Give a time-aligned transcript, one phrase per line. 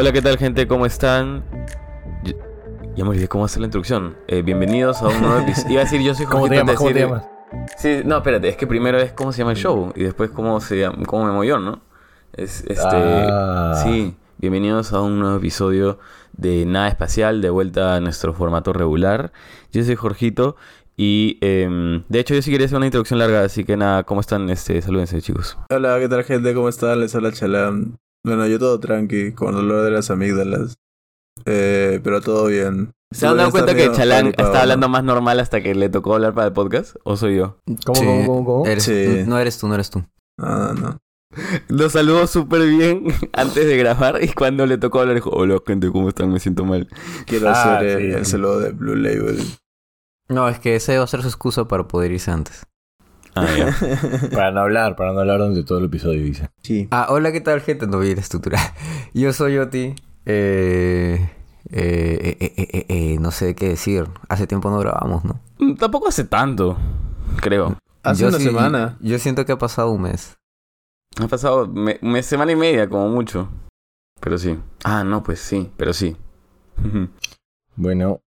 [0.00, 0.68] Hola, ¿qué tal, gente?
[0.68, 1.42] ¿Cómo están?
[2.22, 2.34] Yo-
[2.94, 4.16] Ya me olvidé cómo hacer la introducción.
[4.28, 5.72] Eh, bienvenidos a un nuevo episodio.
[5.72, 6.76] Iba a decir, yo soy ¿Cómo te Jorgito, llamas?
[6.78, 7.24] ¿Cómo te llamas?
[7.78, 10.60] Sí, no, espérate, es que primero es cómo se llama el show y después cómo
[10.60, 11.80] se llama, cómo me yo, ¿no?
[12.32, 13.80] Es, este, Ah.
[13.82, 15.98] sí, bienvenidos a un nuevo episodio
[16.36, 19.32] de Nada Espacial, de vuelta a nuestro formato regular.
[19.72, 20.54] Yo soy Jorgito
[20.96, 24.20] y em, de hecho yo sí quería hacer una introducción larga, así que nada, ¿cómo
[24.20, 24.48] están?
[24.50, 25.58] Este, salúdense, chicos.
[25.70, 26.54] Hola, ¿qué tal gente?
[26.54, 27.00] ¿Cómo están?
[27.00, 27.96] Les habla Chalam.
[28.24, 30.76] Bueno, yo todo tranqui, con dolor de las amígdalas.
[31.46, 32.92] Eh, pero todo bien.
[33.12, 34.58] ¿Se han dado cuenta que Chalán está ¿no?
[34.58, 36.96] hablando más normal hasta que le tocó hablar para el podcast?
[37.04, 37.58] ¿O soy yo?
[37.86, 38.66] ¿Cómo, Sí, cómo, cómo, cómo?
[38.66, 39.24] eres- Sí.
[39.26, 40.04] No eres tú, no eres tú.
[40.38, 40.98] No, no, no.
[41.68, 45.90] Lo saludó súper bien antes de grabar y cuando le tocó hablar dijo, hola gente,
[45.90, 46.32] ¿cómo están?
[46.32, 46.88] Me siento mal.
[47.26, 48.30] Quiero Ah, hacer sí, el sí.
[48.32, 49.38] saludo de Blue Label.
[50.28, 52.64] No, es que ese va a ser su excusa para poder irse antes.
[53.40, 54.28] Ah, ya.
[54.32, 56.48] Para no hablar, para no hablar durante todo el episodio, dice.
[56.62, 56.88] Sí.
[56.90, 57.86] Ah, hola, ¿qué tal, gente?
[57.86, 58.60] No voy a ir a estructurar.
[59.14, 59.94] Yo soy Oti.
[60.26, 61.30] Eh,
[61.70, 64.06] eh, eh, eh, eh, eh, no sé qué decir.
[64.28, 65.40] Hace tiempo no grabamos, ¿no?
[65.58, 66.76] Mm, Tampoco hace tanto,
[67.40, 67.76] creo.
[68.02, 68.96] Hace Yo una sí- semana.
[69.00, 70.36] Yo siento que ha pasado un mes.
[71.20, 73.48] Ha pasado me, me- semana y media, como mucho.
[74.20, 74.58] Pero sí.
[74.84, 76.16] Ah, no, pues sí, pero sí.
[77.76, 78.20] Bueno,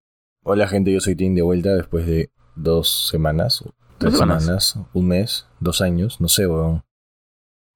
[0.43, 3.63] hola gente, yo soy Tim de vuelta después de dos semanas,
[4.01, 4.43] tres Dos semanas.
[4.43, 6.83] semanas, un mes, dos años, no sé, weón.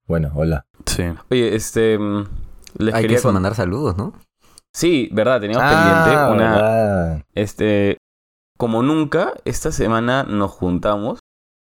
[0.08, 0.66] Bueno, hola.
[0.86, 1.04] sí.
[1.32, 1.98] Oye, este...
[1.98, 2.26] mm,
[2.78, 4.14] Les Hay quería que mandar saludos, ¿no?
[4.74, 6.52] Sí, verdad, teníamos Ah, pendiente una...
[6.56, 7.24] verdad.
[7.34, 7.98] Este...
[8.58, 11.20] Como nunca, esta semana nos juntamos.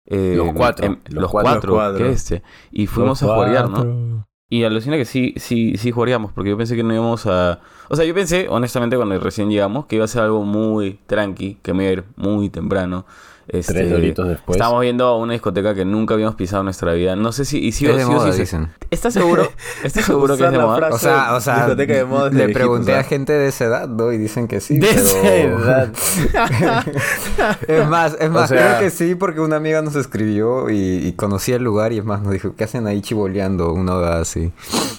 [0.06, 1.50] eh, Los cuatro, em- los los, cuatro.
[1.52, 1.98] cuatro, Los cuatro.
[1.98, 2.42] ¿qué es este?
[2.70, 4.26] Y fuimos Los a jugar, ¿no?
[4.48, 7.60] Y alucina que sí, sí, sí jugaríamos, porque yo pensé que no íbamos a...
[7.88, 11.58] O sea, yo pensé, honestamente, cuando recién llegamos, que iba a ser algo muy tranqui,
[11.62, 13.06] que me iba a ir muy temprano.
[13.48, 14.56] Este, Tres doritos después.
[14.56, 17.14] Estábamos viendo a una discoteca que nunca habíamos pisado en nuestra vida.
[17.14, 17.58] No sé si...
[17.64, 18.68] Y sí, es o de sí, o moda, sí se- dicen.
[18.90, 19.48] ¿Estás seguro?
[19.84, 20.88] ¿Estás seguro que es de moda?
[20.90, 24.10] O sea, o sea, discoteca de moda le pregunté a gente de esa edad, ¿no?
[24.12, 24.78] Y dicen que sí.
[24.78, 25.92] De pero- esa edad.
[27.68, 30.76] es más, es más, O sea- creo que sí, porque una amiga nos escribió y,
[31.06, 33.72] y conocía el lugar y es más, nos dijo, ¿qué hacen ahí chivoleando?
[33.72, 34.52] Una hora así.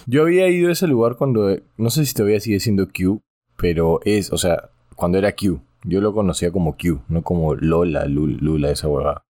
[0.05, 3.21] Yo había ido a ese lugar cuando, no sé si todavía sigue siendo Q,
[3.57, 5.59] pero es, o sea, cuando era Q.
[5.83, 9.23] Yo lo conocía como Q, no como Lola, Lul- Lula, esa huevada.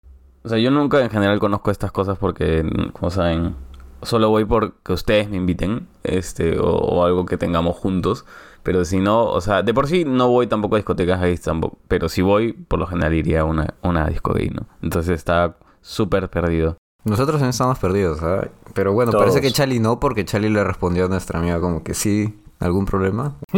[0.43, 3.57] O sea, yo nunca en general conozco estas cosas porque, como saben,
[4.03, 8.25] solo voy porque ustedes me inviten, este, o, o algo que tengamos juntos.
[8.62, 11.78] Pero si no, o sea, de por sí no voy tampoco a discotecas gays tampoco.
[11.89, 14.67] Pero si voy, por lo general iría a una, una disco gay, ¿no?
[14.83, 16.77] Entonces está súper perdido.
[17.05, 18.51] Nosotros también estamos perdidos, ¿sabes?
[18.75, 19.23] Pero bueno, Todos.
[19.25, 22.84] parece que Charlie no, porque Charlie le respondió a nuestra amiga como que sí, ¿algún
[22.87, 23.37] problema?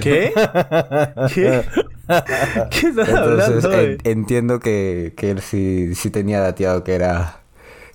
[0.00, 0.32] ¿Qué?
[1.34, 1.62] ¿Qué?
[2.70, 3.72] ¿Qué estás Entonces hablando?
[3.80, 7.40] en- entiendo que, que él sí, sí tenía dateado que era,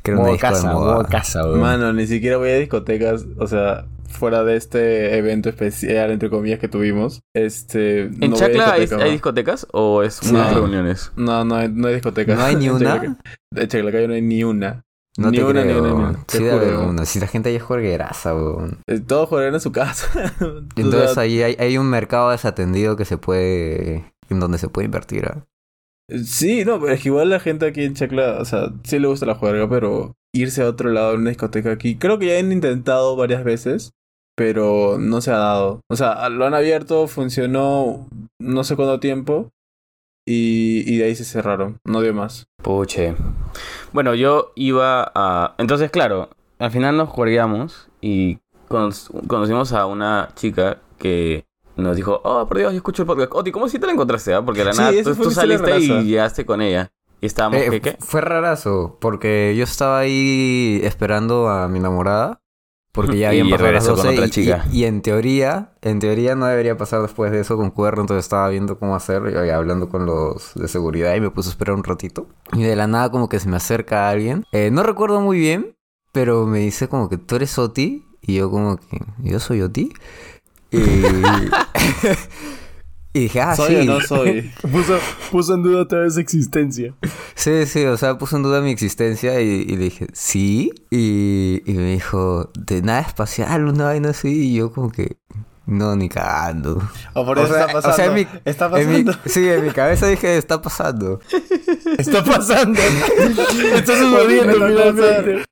[0.04, 0.94] que era una disco de casa, moda.
[0.96, 1.62] modo casa, weón.
[1.62, 6.60] Mano, ni siquiera voy a discotecas, o sea, fuera de este evento especial, entre comillas,
[6.60, 7.22] que tuvimos.
[7.34, 8.02] Este.
[8.02, 9.14] ¿En no voy a Chacla hay, discoteca, hay ¿no?
[9.14, 10.56] discotecas o es unas No.
[10.60, 11.12] reuniones?
[11.16, 12.38] No, no hay, no hay discotecas.
[12.38, 13.18] ¿No hay ni En una?
[13.56, 14.84] En Chaclacayo no hay ni una.
[15.18, 17.06] No ni, te una, ni una, ni una, Sí debe haber una.
[17.06, 18.80] Si la gente ahí es juergueraza, weón.
[18.88, 20.34] Eh, Todos juegan en su casa.
[20.76, 24.14] Entonces ahí hay, hay un mercado desatendido que se puede...
[24.30, 25.46] En donde se puede invertir, ¿ah?
[26.26, 29.08] Sí, no, pero es que igual la gente aquí en Chacla, o sea, sí le
[29.08, 32.40] gusta la juerga, pero irse a otro lado de una discoteca aquí, creo que ya
[32.40, 33.92] han intentado varias veces,
[34.36, 35.82] pero no se ha dado.
[35.90, 38.08] O sea, lo han abierto, funcionó
[38.42, 39.52] no sé cuánto tiempo
[40.32, 42.48] y, y de ahí se cerraron, no dio más.
[42.62, 43.16] Puche.
[43.92, 45.56] Bueno, yo iba a...
[45.58, 48.92] Entonces, claro, al final nos jugaríamos y cono-
[49.28, 53.32] conocimos a una chica que nos dijo, oh, por Dios, yo escucho el podcast.
[53.34, 54.34] Oti, ¿cómo si te la encontraste?
[54.34, 54.42] ah?
[54.44, 56.92] Porque de la Sí, nada tú, saliste y llegaste con ella.
[57.20, 57.98] Y estábamos, Eh, ¿qué, qué?
[58.00, 62.41] Fue rarazo, porque yo estaba ahí esperando a mi enamorada.
[62.92, 64.66] Porque ya Y habían pasado las con 12 otra chica.
[64.72, 68.26] y- y en teoría, en teoría no debería pasar después de eso con cuerno, entonces
[68.26, 71.76] estaba viendo cómo hacerlo y hablando con los de seguridad y me puse a esperar
[71.76, 72.28] un ratito.
[72.54, 74.46] Y de la nada como que se me acerca alguien.
[74.52, 75.74] Eh, no recuerdo muy bien,
[76.12, 79.94] pero me dice como que tú eres Oti y yo como que yo soy Oti.
[80.72, 80.80] Y,
[83.14, 83.82] y dije, ah, ¿Soy sí.
[83.82, 84.52] o no soy?
[84.62, 84.98] Puso,
[85.32, 86.94] puso en duda toda esa existencia.
[87.36, 90.72] Sí, sí, o sea, puso en duda mi existencia y, y le dije, ¿sí?
[90.90, 95.18] Y, y me dijo, de nada espacial, una vaina así, y yo como que,
[95.66, 96.82] no, ni cagando.
[97.14, 98.12] O por O eso sea, está o sea, pasando.
[98.18, 99.30] en mi- está En mi- pasando.
[99.30, 101.20] sí, en mi cabeza dije, está pasando.
[101.98, 102.80] Está pasando.
[103.76, 105.46] Está sucediendo, finalmente.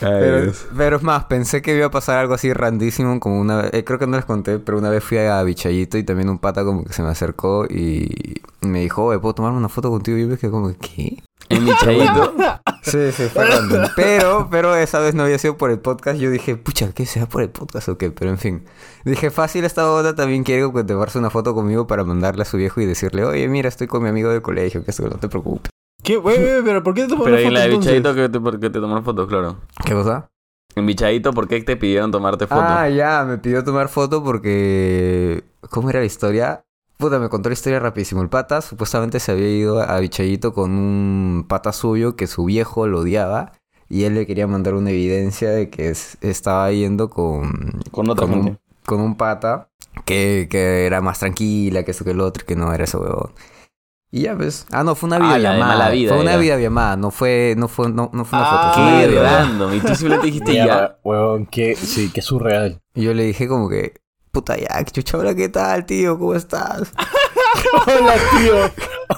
[0.00, 3.74] Pero, pero es más, pensé que iba a pasar algo así randísimo, como una vez,
[3.74, 6.38] eh, creo que no les conté, pero una vez fui a Bichayito y también un
[6.38, 10.16] pata como que se me acercó y me dijo, oye, ¿puedo tomarme una foto contigo?
[10.18, 11.22] Y yo me quedé como, ¿qué?
[11.48, 12.34] En Bichadito.
[12.82, 13.90] Sí, sí, fue random.
[13.96, 16.18] Pero, pero esa vez no había sido por el podcast.
[16.18, 18.10] Yo dije, pucha, ¿qué sea por el podcast o qué?
[18.10, 18.64] Pero en fin.
[19.04, 22.56] Dije, fácil, esta onda también quiere que tomarse una foto conmigo para mandarle a su
[22.56, 25.28] viejo y decirle, oye, mira, estoy con mi amigo de colegio, que eso no te
[25.28, 25.70] preocupes.
[26.02, 26.16] ¿Qué?
[26.16, 27.68] Güey, pero ¿por qué te tomaron Pero en foto la de?
[27.76, 29.56] Bichadito que te, porque te tomaron fotos, claro.
[29.84, 30.30] ¿Qué cosa?
[30.74, 32.60] En Bichadito, ¿por qué te pidieron tomarte foto?
[32.62, 35.42] Ah, ya, me pidió tomar foto porque...
[35.70, 36.64] ¿Cómo era la historia?
[36.98, 38.22] Puta, me contó la historia rapidísimo.
[38.22, 42.86] El pata supuestamente se había ido a Bichayito con un pata suyo que su viejo
[42.86, 43.52] lo odiaba
[43.88, 47.72] y él le quería mandar una evidencia de que es- estaba yendo con...
[47.90, 48.50] Con otra con gente.
[48.50, 49.70] un, con un pata
[50.04, 53.30] que, que era más tranquila, que eso que el otro, que no era ese huevón.
[54.10, 54.66] Y ya, pues.
[54.72, 55.74] Ah, no, fue una Ah, la de videollamada.
[55.76, 56.40] mala vida fue una era.
[56.40, 58.86] videollamada, no fue, no fue, no, no fue una Ah, foto.
[58.86, 59.74] Qué random.
[59.74, 60.96] Y tú simplemente dijiste ya.
[61.50, 62.80] Qué, sí, qué surreal.
[62.94, 64.00] Y yo le dije como que,
[64.32, 66.18] puta ya, chucha, hola, ¿qué tal, tío?
[66.18, 66.92] ¿Cómo estás?
[67.86, 68.54] Hola, tío.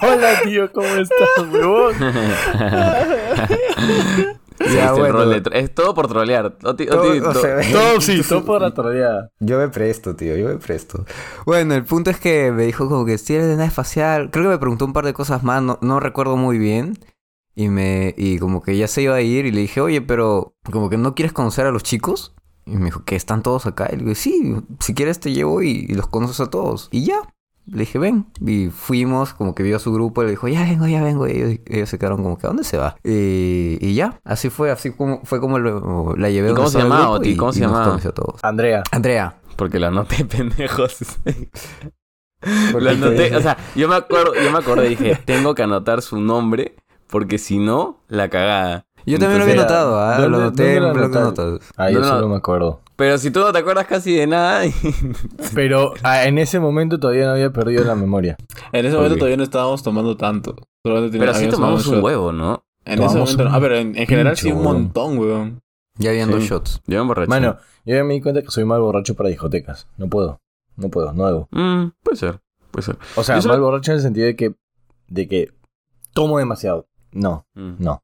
[0.03, 1.95] Hola, tío, ¿cómo estás, huevón?
[4.61, 5.13] Ya, es, el bueno.
[5.19, 6.59] rol de tro- es todo por trolear.
[6.63, 7.41] Oti- Todo- to-
[7.73, 9.31] Todo sí, todo por la troleada.
[9.41, 11.05] Yo me presto, tío, yo me presto.
[11.47, 14.31] Bueno, el punto es que me dijo como que si eres de nave espacial.
[14.31, 16.99] Creo que me preguntó un par de cosas más, no, no recuerdo muy bien.
[17.55, 20.55] Y me y como que ya se iba a ir y le dije, oye, pero
[20.71, 22.35] como que no quieres conocer a los chicos.
[22.67, 23.89] Y me dijo, que están todos acá.
[23.93, 26.89] Y le dije, sí, si quieres te llevo y, y los conoces a todos.
[26.93, 27.17] Y ya.
[27.71, 28.27] Le dije, ven.
[28.45, 31.29] Y fuimos, como que vio a su grupo y le dijo, ya vengo, ya vengo.
[31.29, 32.97] Y ellos, ellos se quedaron como que, ¿a dónde se va?
[33.05, 34.19] Y, y ya.
[34.25, 36.49] Así fue, así como, fue como lo- la llevé.
[36.49, 37.31] ¿Y donde cómo se llamaba, grupo Oti?
[37.31, 37.85] y- ¿Cómo se llamaba?
[37.87, 38.41] conoció a todos.
[38.43, 38.83] Andrea.
[38.91, 39.37] Andrea.
[39.57, 40.97] Porque la anoté, pendejos.
[42.73, 42.97] ¿Por Lo qué?
[42.97, 46.75] anoté, o sea, yo me acuerdo, yo me acordé, dije, tengo que anotar su nombre,
[47.07, 48.87] porque si no, la cagada.
[49.07, 50.13] Yo también lo había notado, ¿ah?
[50.21, 50.83] ¿dónde- lo dónde en
[51.13, 51.61] de notas.
[51.77, 52.07] Ah, yo no.
[52.09, 52.81] solo me acuerdo.
[53.01, 54.73] Pero si tú no te acuerdas casi de nada, y-
[55.55, 58.37] Pero ah, en ese momento todavía no había perdido la memoria.
[58.73, 60.55] En ese ¿Por momento todavía no estábamos tomando tanto.
[60.85, 62.05] Solamente pero sí tomamos un shot.
[62.05, 62.63] huevo, ¿no?
[62.85, 63.45] En ese momento.
[63.45, 63.55] no.
[63.55, 65.63] Ah, pero en, en general sí un montón, weón.
[65.97, 66.49] Ya habían dos Sí.
[66.51, 66.83] shots.
[66.87, 67.29] Yo me emborraché.
[67.29, 67.57] Mano,
[67.87, 69.87] yo ya me di cuenta que soy mal borracho para discotecas.
[69.97, 70.41] No puedo.
[70.77, 71.49] No puedo, no hago.
[71.53, 72.97] Mm, puede ser, puede ser.
[73.17, 74.55] O sea, Yo mal borracho en el sentido de que,
[75.09, 75.53] de que
[76.15, 76.87] tomo demasiado.
[77.13, 77.73] No, Mm.
[77.79, 78.03] no.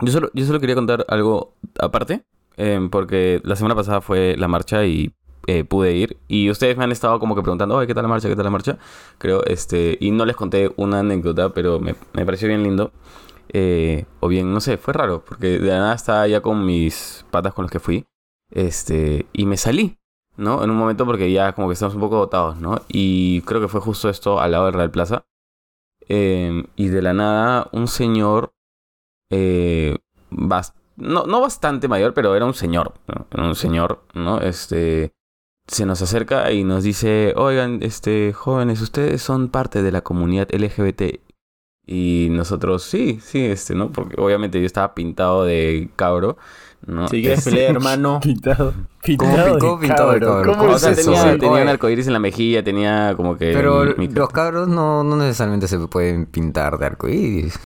[0.00, 2.24] Yo solo, yo solo quería contar algo aparte,
[2.56, 5.14] eh, porque la semana pasada fue la marcha y
[5.46, 6.18] eh, pude ir.
[6.28, 8.28] Y ustedes me han estado como que preguntando, ¿qué tal la marcha?
[8.28, 8.78] ¿Qué tal la marcha?
[9.18, 12.92] Creo, este, y no les conté una anécdota, pero me, me pareció bien lindo.
[13.52, 17.26] Eh, o bien, no sé, fue raro, porque de la nada estaba ya con mis
[17.30, 18.06] patas con los que fui,
[18.50, 19.98] este, y me salí,
[20.36, 20.64] ¿no?
[20.64, 22.80] En un momento porque ya como que estamos un poco agotados, ¿no?
[22.88, 25.26] Y creo que fue justo esto al lado del Real Plaza.
[26.08, 28.54] Eh, y de la nada, un señor
[29.30, 29.98] eh,
[30.96, 33.26] no, no bastante mayor, pero era un señor, ¿no?
[33.30, 34.40] Era un señor, ¿no?
[34.40, 35.12] Este,
[35.66, 40.48] se nos acerca y nos dice, oigan, este, jóvenes, ustedes son parte de la comunidad
[40.52, 41.20] LGBT.
[41.84, 43.90] Y nosotros, sí, sí, este, ¿no?
[43.90, 46.36] Porque obviamente yo estaba pintado de cabro,
[46.86, 47.08] ¿no?
[47.08, 48.20] Si quieres Este, pelear, hermano.
[48.22, 48.72] Pintado.
[48.72, 49.76] ¿Cómo Pintado, picó?
[49.78, 50.32] de Pintado de cabro.
[50.34, 50.52] cabro.
[50.52, 51.10] ¿Cómo ¿Cómo O es sea, es eso?
[51.10, 51.38] tenía, güey?
[51.38, 51.62] tenía Oye.
[51.62, 53.52] un arcoíris en la mejilla, tenía como que...
[53.52, 57.58] Pero mi- los cabros no, no necesariamente se pueden pintar de arcoíris.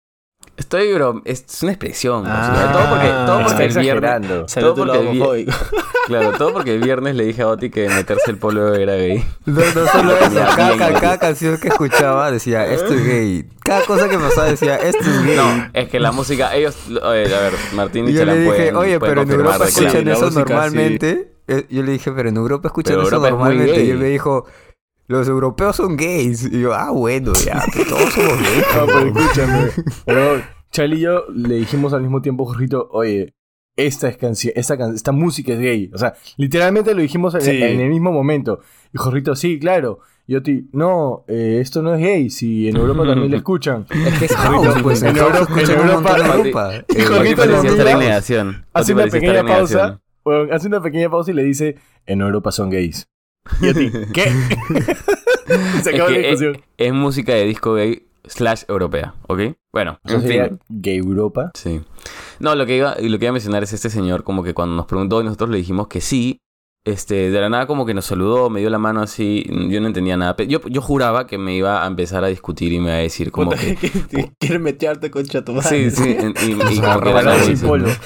[0.56, 2.24] Estoy, bro, es una expresión.
[2.26, 4.74] Ah, todo porque, todo porque el viernes...
[4.74, 5.08] porque el
[5.44, 5.46] vi-.
[6.06, 9.24] Claro, todo porque el viernes le dije a Oti que meterse el polo era gay.
[9.44, 10.40] No, no solo eso.
[10.56, 13.44] Cada, canción que escuchaba decía, esto es gay.
[13.64, 15.36] Cada cosa que pasaba decía, esto es gay.
[15.36, 18.54] No, es que la música, ellos, oye, a ver, Martín y yo Chalán le dije,
[18.56, 21.32] pueden- oye, pueden pero en Europa escuchan eso música, normalmente.
[21.48, 23.84] Eh, Yo le dije, pero en Europa escuchan Pero eso Europa es muy normalmente.
[23.84, 24.46] Y él me dijo,
[25.08, 26.44] los europeos son gays.
[26.52, 28.64] Y yo, ah, bueno, ya, que todos somos gays.
[28.76, 29.70] No, pero escúchame.
[30.04, 33.34] Pero Charlie y yo le dijimos al mismo tiempo, Jorrito, oye,
[33.76, 35.90] esta es canción, esta, can- esta música es gay.
[35.94, 37.62] O sea, literalmente lo dijimos en, Sí.
[37.62, 38.60] en el mismo momento.
[38.92, 39.98] Y Jorrito, sí, claro.
[40.26, 40.40] Y yo,
[40.72, 43.86] no, eh, esto no es gay, si en Europa también lo escuchan.
[43.90, 45.02] Es que es house, pues.
[45.02, 46.72] En En Europa en Europa-.
[46.88, 48.66] Y Eh, Jorgito estar mira, en negación.
[48.72, 52.70] Hace una pequeña pausa, bueno, hace una pequeña pausa y le dice, en Europa son
[52.70, 53.06] gays.
[53.60, 54.28] Y yo, ti, ¿qué?
[54.28, 56.64] Y se Es acabó la que es, discusión.
[56.76, 59.40] es música de disco gay slash europea, ¿ok?
[59.72, 60.58] Bueno, en sería fin.
[60.68, 61.50] gay Europa.
[61.54, 61.80] Sí.
[62.40, 64.52] No, lo que iba, y lo que iba a mencionar es este señor, como que
[64.54, 66.38] cuando nos preguntó y nosotros le dijimos que sí,
[66.84, 69.86] este, de la nada como que nos saludó, me dio la mano así, yo no
[69.88, 70.36] entendía nada.
[70.44, 73.32] Yo, yo juraba que me iba a empezar a discutir y me iba a decir
[73.32, 73.74] como Puta, que...
[73.76, 75.90] que- que Quieres metearte concha tu madre.
[75.90, 77.96] Sí, sí, y, y sea, como que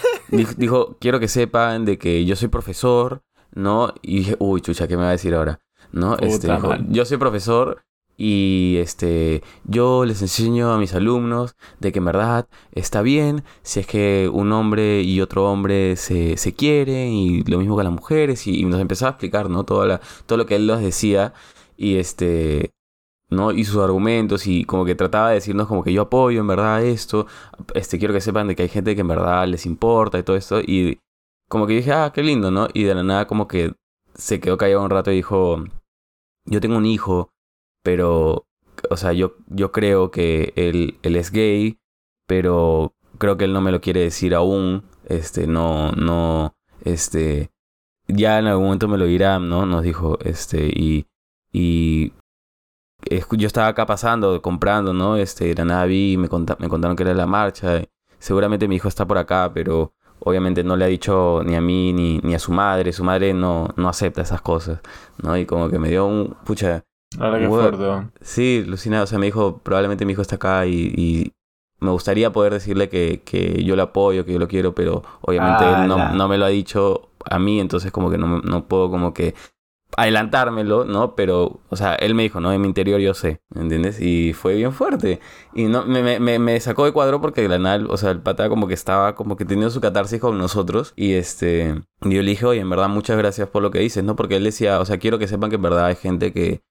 [0.56, 3.22] dijo, quiero que sepan de que yo soy profesor,
[3.54, 3.94] ¿no?
[4.02, 5.60] Y dije, uy, chucha, ¿qué me va a decir ahora?
[5.92, 6.16] ¿No?
[6.16, 7.82] Puta Este, dijo, yo soy profesor
[8.16, 13.80] y este, yo les enseño a mis alumnos de que en verdad está bien si
[13.80, 17.94] es que un hombre y otro hombre se, se quieren y lo mismo con las
[17.94, 19.64] mujeres y, y nos empezaba a explicar, ¿no?
[19.64, 21.32] Todo, la, todo lo que él nos decía
[21.76, 22.72] y este...
[23.30, 23.52] ¿no?
[23.52, 26.84] Y sus argumentos y como que trataba de decirnos como que yo apoyo en verdad
[26.84, 27.26] esto,
[27.74, 30.36] este, quiero que sepan de que hay gente que en verdad les importa y todo
[30.36, 30.60] esto.
[30.60, 30.98] Y
[31.50, 32.68] como que dije, ah, qué lindo, ¿no?
[32.72, 33.74] Y de la nada como que
[34.14, 35.64] se quedó callado un rato y dijo,
[36.44, 37.32] yo tengo un hijo,
[37.82, 38.46] pero,
[38.88, 41.80] o sea, yo, yo creo que él, él es gay,
[42.28, 46.54] pero creo que él no me lo quiere decir aún, este, no, no,
[46.84, 47.50] este,
[48.06, 49.66] ya en algún momento me lo dirá, ¿no?
[49.66, 51.08] Nos dijo, este, y,
[51.52, 52.12] y
[53.32, 55.16] yo estaba acá pasando, comprando, ¿no?
[55.16, 57.82] Este, de la nada vi, me, me contaron que era la marcha,
[58.20, 61.92] seguramente mi hijo está por acá, pero obviamente no le ha dicho ni a mí
[61.92, 64.80] ni, ni a su madre, su madre no, no acepta esas cosas,
[65.22, 65.36] ¿no?
[65.36, 66.84] Y como que me dio un, pucha...
[67.18, 68.08] Ahora que fuerte.
[68.20, 71.32] Sí, Lucina, o sea, me dijo, probablemente mi hijo está acá y, y
[71.80, 75.64] me gustaría poder decirle que, que, yo lo apoyo, que yo lo quiero, pero obviamente
[75.64, 78.90] él no, no, me lo ha dicho a mí, entonces como que no, no puedo
[78.90, 79.34] como que
[79.96, 81.14] adelantármelo, ¿no?
[81.14, 84.00] Pero, o sea, él me dijo, no, en mi interior yo sé, ¿entiendes?
[84.00, 85.20] Y fue bien fuerte.
[85.54, 88.48] Y no, me, me, me sacó de cuadro porque la nada, o sea, el pata
[88.48, 90.92] como que estaba como que teniendo su catarsis con nosotros.
[90.96, 94.16] Y este, yo le dije, oye, en verdad, muchas gracias por lo que dices, ¿no?
[94.16, 96.62] Porque él decía, o sea, quiero que sepan que en verdad hay gente que,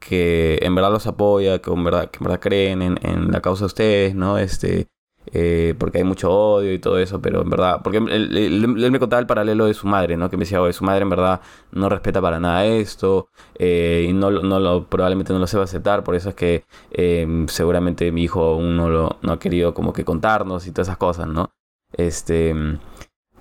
[0.00, 3.40] que en verdad los apoya, que en verdad, que en verdad creen en, en la
[3.40, 4.38] causa de ustedes, ¿no?
[4.38, 4.88] Este,
[5.32, 9.20] eh, porque hay mucho odio y todo eso, pero en verdad, porque él, me contaba
[9.20, 10.28] el paralelo de su madre, ¿no?
[10.30, 11.40] Que me decía, oye, su madre en verdad
[11.72, 13.28] no respeta para nada esto
[13.58, 16.34] eh, y no, no lo, probablemente no lo se va a aceptar, por eso es
[16.34, 20.72] que em, seguramente mi hijo aún no, lo, no ha querido como que contarnos y
[20.72, 21.50] todas esas cosas, ¿no?
[21.92, 22.54] Este...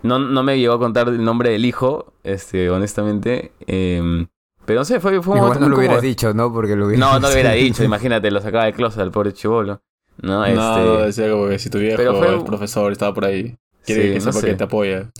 [0.03, 3.53] No, no me llegó a contar el nombre del hijo, este, honestamente.
[3.65, 4.27] Em,
[4.65, 6.51] pero no sé, fue, fue un Igual no lo hubiera dicho, ¿no?
[6.51, 9.31] Porque lo hubiera No, no lo hubiera dicho, imagínate, lo sacaba de closet al pobre
[9.33, 9.81] chivolo.
[10.21, 10.57] No, este...
[10.57, 12.35] no, decía como que si tu viejo, Pero fue...
[12.35, 13.57] el profesor, estaba por ahí.
[13.85, 15.11] Quiere que sepa que te apoya.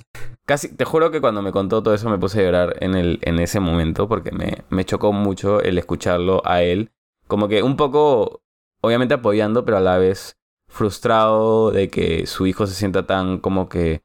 [0.46, 3.20] Casi, te juro que cuando me contó todo eso me puse a llorar en, el,
[3.22, 6.92] en ese momento porque me, me chocó mucho el escucharlo a él.
[7.28, 8.42] Como que un poco,
[8.82, 13.70] obviamente apoyando, pero a la vez frustrado de que su hijo se sienta tan como
[13.70, 14.02] que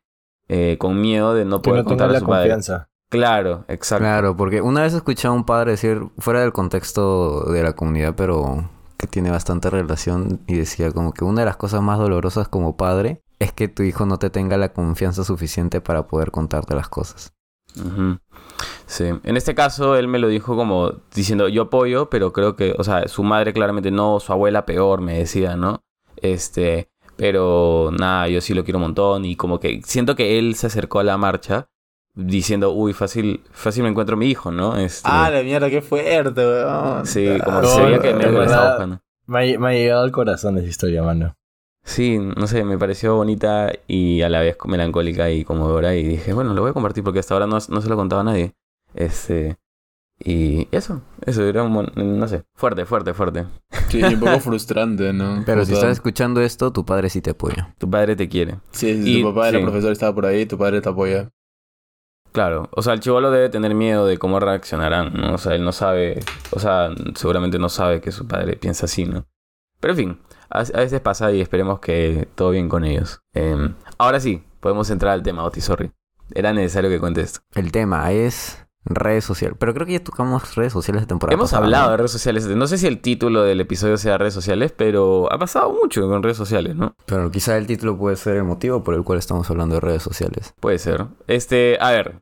[0.48, 2.88] eh, con miedo de no poder contar a su confianza.
[3.08, 4.04] Claro, exacto.
[4.04, 8.14] Claro, porque una vez escuché a un padre decir, fuera del contexto de la comunidad,
[8.16, 12.48] pero que tiene bastante relación y decía como que una de las cosas más dolorosas
[12.48, 16.74] como padre es que tu hijo no te tenga la confianza suficiente para poder contarte
[16.74, 17.32] las cosas.
[18.86, 22.74] Sí, en este caso él me lo dijo como diciendo yo apoyo, pero creo que,
[22.76, 25.84] o sea, su madre claramente no, su abuela peor, me decía, ¿no?
[26.16, 30.56] Este, pero nada, yo sí lo quiero un montón y como que siento que él
[30.56, 31.68] se acercó a la marcha
[32.18, 34.76] diciendo, uy, fácil, fácil me encuentro a mi hijo, ¿no?
[34.76, 35.08] Este...
[35.10, 37.06] Ah, la mierda, qué fuerte, weón.
[37.06, 41.02] Sí, como se veía que me estaba Me, me ha llegado al corazón esa historia,
[41.02, 41.36] mano.
[41.84, 46.32] Sí, no sé, me pareció bonita y a la vez melancólica y conmovedora y dije,
[46.32, 48.54] bueno, lo voy a compartir porque hasta ahora no, no se lo contaba a nadie.
[48.94, 49.56] Este...
[50.20, 53.46] Y eso, eso era un, no sé, fuerte, fuerte, fuerte.
[53.88, 55.42] Sí, un poco frustrante, ¿no?
[55.46, 57.72] Pero si estás escuchando esto, tu padre sí te apoya.
[57.78, 58.56] Tu padre te quiere.
[58.72, 61.30] Sí, si tu papá era profesor estaba por ahí, tu padre te apoya.
[62.32, 65.34] Claro, o sea, el chivolo debe tener miedo de cómo reaccionarán, ¿no?
[65.34, 66.20] O sea, él no sabe,
[66.50, 69.26] o sea, seguramente no sabe que su padre piensa así, ¿no?
[69.80, 70.20] Pero en fin,
[70.50, 73.20] a, veces pasa y esperemos que todo bien con ellos.
[73.32, 75.92] Em, ahora sí, podemos entrar al tema, Oti, sorry.
[76.34, 77.40] Era necesario que cuente esto.
[77.54, 79.56] El tema es redes sociales.
[79.58, 81.34] Pero creo que ya tocamos redes sociales de temporada.
[81.34, 82.46] Hemos hablado de redes sociales.
[82.46, 86.22] No sé si el título del episodio sea redes sociales, pero ha pasado mucho con
[86.22, 86.94] redes sociales, ¿no?
[87.06, 90.02] Pero quizá el título puede ser el motivo por el cual estamos hablando de redes
[90.02, 90.54] sociales.
[90.60, 91.06] Puede ser.
[91.26, 92.20] Este, a ver.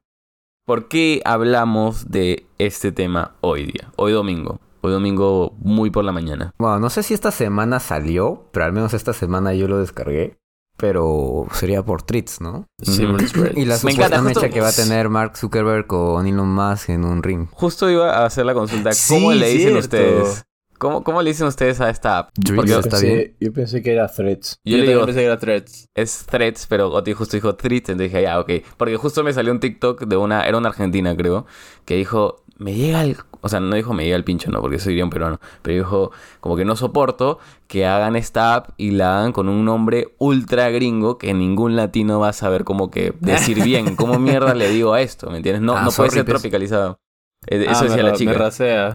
[0.64, 3.92] ¿Por qué hablamos de este tema hoy día?
[3.96, 4.60] Hoy domingo.
[4.80, 6.52] Hoy domingo muy por la mañana.
[6.58, 10.38] Bueno, no sé si esta semana salió, pero al menos esta semana yo lo descargué.
[10.76, 12.66] Pero sería por Treats, ¿no?
[12.82, 13.22] Sí, por
[13.56, 17.22] Y la supuesta mecha que va a tener Mark Zuckerberg con Elon Musk en un
[17.22, 17.48] ring.
[17.52, 18.90] Justo iba a hacer la consulta.
[19.08, 20.44] ¿Cómo le dicen ustedes?
[20.78, 22.30] ¿Cómo, ¿Cómo, le dicen ustedes a esta app?
[22.54, 24.60] Porque yo, pensé, yo pensé que era Threads.
[24.62, 25.88] Yo, le digo, pensé que era Threads.
[25.94, 28.50] Es Threads, pero Oti justo dijo Threads, entonces dije, ya, ok.
[28.76, 31.46] Porque justo me salió un TikTok de una, era una argentina creo,
[31.86, 33.16] que dijo, me llega el...
[33.40, 35.40] O sea, no dijo me llega el pincho, no, porque soy iría un peruano.
[35.62, 36.10] Pero dijo,
[36.40, 40.70] como que no soporto que hagan esta app y la hagan con un nombre ultra
[40.70, 43.94] gringo que ningún latino va a saber como que decir bien.
[43.94, 45.30] ¿Cómo mierda le digo a esto?
[45.30, 45.62] ¿Me entiendes?
[45.62, 46.98] No, ah, no puede ser tropicalizado.
[47.46, 48.32] Eh, eso ah, decía la chica.
[48.32, 48.94] Me rasea.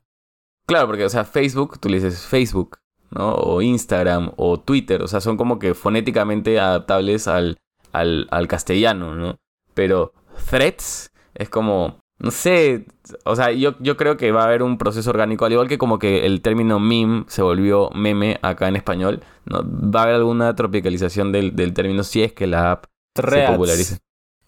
[0.66, 3.34] Claro, porque, o sea, Facebook, tú le dices Facebook, ¿no?
[3.34, 7.58] O Instagram, o Twitter, o sea, son como que fonéticamente adaptables al,
[7.92, 9.38] al, al castellano, ¿no?
[9.74, 10.14] Pero
[10.50, 12.86] Threads es como, no sé,
[13.26, 15.80] o sea, yo, yo creo que va a haber un proceso orgánico, al igual que
[15.80, 19.64] como que el término meme se volvió meme acá en español, ¿no?
[19.64, 22.86] Va a haber alguna tropicalización del, del término si es que la app
[23.16, 23.98] se populariza.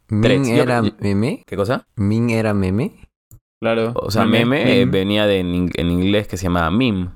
[0.10, 1.44] ¿Min era meme?
[1.48, 1.88] ¿Qué cosa?
[1.96, 3.10] ¿Min era meme?
[3.60, 3.94] Claro.
[3.96, 7.10] O sea, meme, eh, venía de en, inglés que se llamaba meme.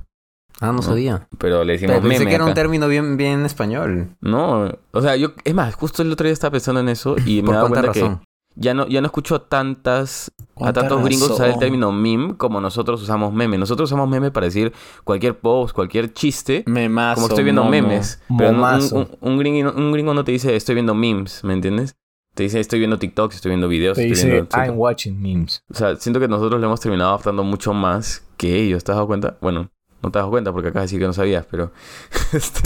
[0.60, 1.28] Ah, no sabía.
[1.38, 4.16] Pero le decimos Pero pensé meme que era un término bien, bien español.
[4.22, 7.42] No, o sea, yo, es más, justo el otro día estaba pensando en eso y
[7.44, 8.20] me ¿Por he dado cuánta cuenta razón?
[8.20, 12.36] que ya no, ya no escucho tantas, a ¿Cuánta tantos gringos usar el término meme
[12.38, 13.58] como nosotros usamos meme.
[13.58, 14.74] Nosotros usamos meme para decir
[15.04, 17.16] cualquier post, cualquier chiste, Memazo.
[17.16, 17.72] como estoy viendo momo.
[17.72, 18.22] memes.
[18.38, 18.60] Pero un,
[18.94, 21.96] un- un gringo, un gringo no te dice estoy viendo memes, ¿me entiendes?
[22.34, 24.50] Te dice estoy viendo TikToks, estoy viendo videos, Te estoy dice, viendo...
[24.74, 25.64] I'm watching memes.
[25.72, 28.84] O sea, siento que nosotros le hemos terminado adaptando mucho más que ellos.
[28.84, 29.38] ¿Te has dado cuenta?
[29.42, 29.70] Bueno,
[30.08, 31.72] no te has dado cuenta porque acabas de decir que no sabías, pero...
[32.34, 32.62] este,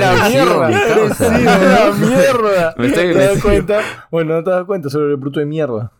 [0.00, 0.70] la mierda.
[0.70, 2.74] la mierda.
[2.78, 3.80] Me estoy- ¿Te das cuenta?
[4.10, 5.92] Bueno, no te das cuenta, solo el bruto de mierda.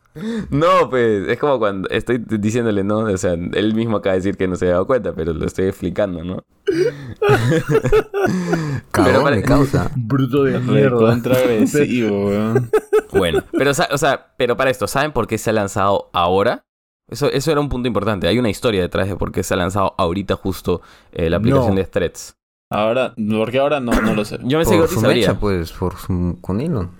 [0.50, 2.98] No, pues es como cuando estoy diciéndole, ¿no?
[2.98, 5.46] O sea, él mismo acaba de decir que no se había dado cuenta, pero lo
[5.46, 6.44] estoy explicando, ¿no?
[8.90, 9.90] Cagón para- causa.
[9.96, 10.90] Bruto de mierda.
[10.90, 12.70] Recontra agresivo, weón.
[13.12, 16.64] Bueno, pero, sa- o sea, pero para esto, ¿saben por qué se ha lanzado ahora?
[17.12, 18.26] Eso, eso era un punto importante.
[18.26, 20.80] Hay una historia detrás de por qué se ha lanzado ahorita justo
[21.12, 21.80] eh, la aplicación No.
[21.80, 22.36] de Threads.
[22.70, 24.38] Ahora, porque ahora no, no lo sé.
[24.44, 25.28] Yo que Por Oti su sabría.
[25.28, 26.90] mecha, pues, por su, con Elon.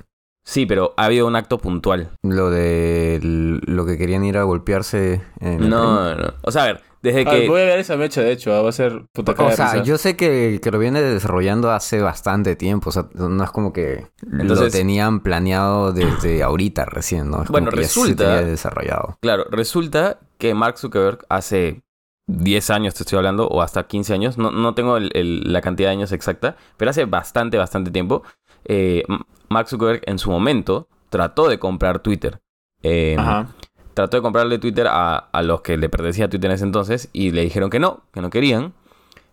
[0.44, 2.10] Sí, pero ha habido un acto puntual.
[2.22, 5.70] Lo de lo que querían ir a golpearse en el.
[5.70, 6.34] No, no.
[6.42, 7.48] O sea, a ver, desde A ver, que...
[7.48, 8.54] voy a ver esa mecha, de hecho.
[8.54, 9.82] ah, Va a ser puta O sea, risa.
[9.82, 12.90] yo sé que, que lo viene desarrollando hace bastante tiempo.
[12.90, 17.42] O sea, no es como que lo tenían planeado desde ahorita recién, ¿no?
[17.42, 19.18] Es como Bueno, que ya se resulta- tenía desarrollado.
[19.20, 21.82] Claro, resulta que Mark Zuckerberg hace
[22.28, 25.60] 10 años, te estoy hablando, o hasta 15 años, no, no tengo el- el- la
[25.60, 28.22] cantidad de años exacta, pero hace bastante, bastante tiempo,
[28.64, 29.02] eh,
[29.48, 32.40] Mark Zuckerberg en su momento trató de comprar Twitter.
[32.84, 33.48] Eh, Ajá.
[33.94, 37.30] Trató de comprarle Twitter a, a los que le pertenecía Twitter en ese entonces y
[37.30, 38.72] le dijeron que no, que no querían.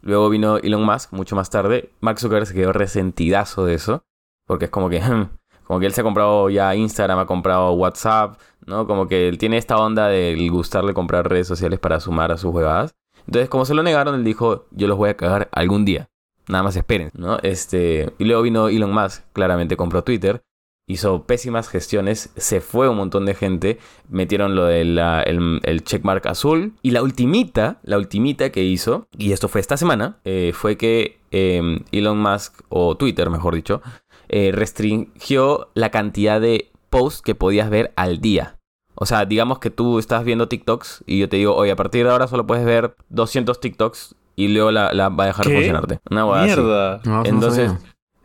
[0.01, 1.91] Luego vino Elon Musk mucho más tarde.
[1.99, 4.03] Mark Zuckerberg se quedó resentidazo de eso,
[4.45, 5.01] porque es como que,
[5.63, 8.87] como que él se ha comprado ya Instagram, ha comprado WhatsApp, ¿no?
[8.87, 12.53] Como que él tiene esta onda de gustarle comprar redes sociales para sumar a sus
[12.53, 12.95] huevadas.
[13.25, 16.09] Entonces, como se lo negaron, él dijo, yo los voy a cagar algún día.
[16.47, 17.37] Nada más esperen, ¿no?
[17.43, 20.41] Este, y luego vino Elon Musk, claramente compró Twitter,
[20.89, 23.77] hizo pésimas gestiones, se fue un montón de gente,
[24.09, 26.73] metieron lo del el, el checkmark azul.
[26.81, 31.19] Y la ultimita, la ultimita que hizo, y esto fue esta semana, eh, fue que
[31.31, 33.81] eh, Elon Musk, o Twitter mejor dicho,
[34.29, 38.57] eh, restringió la cantidad de posts que podías ver al día.
[38.95, 42.03] O sea, digamos que tú estás viendo TikToks y yo te digo, oye, a partir
[42.03, 45.53] de ahora solo puedes ver 200 TikToks y luego la, la va a dejar de
[45.53, 45.99] funcionarte.
[46.09, 46.43] Una.
[46.43, 47.01] Mierda.
[47.05, 47.71] No, no Entonces.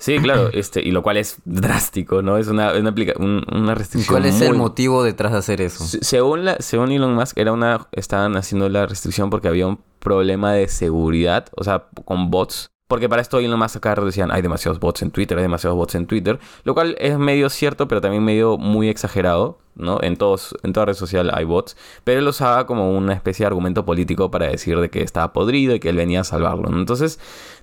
[0.05, 2.37] Sí, claro, este, y lo cual es drástico, ¿no?
[2.37, 4.15] Es una, una, un- una ¿Y restricción.
[4.15, 5.85] ¿Cuál es el motivo detrás de hacer eso?
[5.85, 9.79] Se- Según, la, según Elon Musk, era una, estaban haciendo la restricción porque había un
[9.99, 12.71] problema de seguridad, o sea, con bots.
[12.87, 15.95] Porque para esto Elon Musk acá decían, hay demasiados bots en Twitter, hay demasiados bots
[15.95, 16.39] en Twitter.
[16.65, 19.99] Lo cual es medio cierto, pero también medio muy exagerado, ¿no?
[20.03, 21.79] En, todos, en toda red social hay bots.
[22.05, 25.75] Pero él usaba como una especie de argumento político para decir de que estaba podrido
[25.75, 26.69] y que él venía a salvarlo.
[26.69, 27.19] Entonces,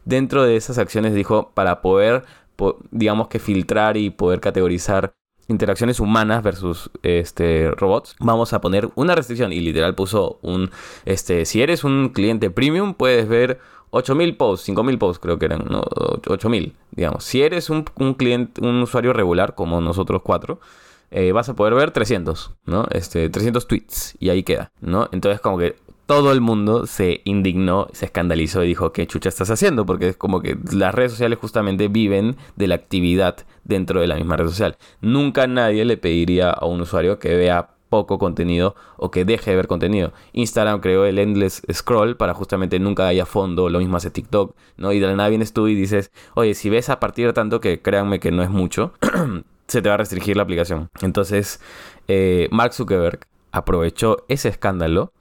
[0.05, 2.23] dentro de esas acciones dijo, para poder,
[2.55, 5.13] po- digamos que filtrar y poder categorizar
[5.47, 10.71] interacciones humanas versus este robots, vamos a poner una restricción y literal puso un
[11.03, 13.59] este si eres un cliente premium puedes ver
[13.91, 15.83] 8000 posts, 5000 posts creo que eran, no
[16.27, 17.23] 8000, digamos.
[17.23, 17.83] Si eres un,
[18.17, 20.59] cliente un usuario regular como nosotros cuatro,
[21.11, 22.85] eh, vas a poder ver 300, ¿no?
[22.91, 25.09] Este 300 tweets y ahí queda, ¿no?
[25.11, 25.75] Entonces como que
[26.05, 29.85] todo el mundo se indignó, se escandalizó y dijo, ¿qué chucha estás haciendo?
[29.85, 34.15] Porque es como que las redes sociales justamente viven de la actividad dentro de la
[34.15, 34.77] misma red social.
[34.99, 39.57] Nunca nadie le pediría a un usuario que vea poco contenido o que deje de
[39.57, 40.13] ver contenido.
[40.31, 44.93] Instagram creó el endless scroll para justamente nunca haya fondo, lo mismo hace TikTok, ¿no?
[44.93, 47.59] Y de la nada vienes tú y dices, oye, si ves a partir de tanto
[47.59, 48.93] que créanme que no es mucho,
[49.67, 50.89] se te va a restringir la aplicación.
[51.01, 51.59] Entonces,
[52.07, 55.11] eh, Mark Zuckerberg aprovechó ese escándalo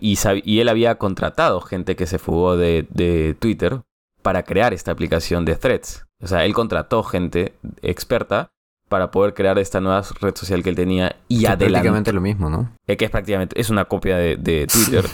[0.00, 3.82] y él había contratado gente que se fugó de, de Twitter
[4.22, 6.06] para crear esta aplicación de threads.
[6.20, 8.50] O sea, él contrató gente experta
[8.88, 11.66] para poder crear esta nueva red social que él tenía y adelantó.
[11.72, 12.70] prácticamente lo mismo, ¿no?
[12.86, 15.04] Eh, que es prácticamente, es una copia de, de Twitter.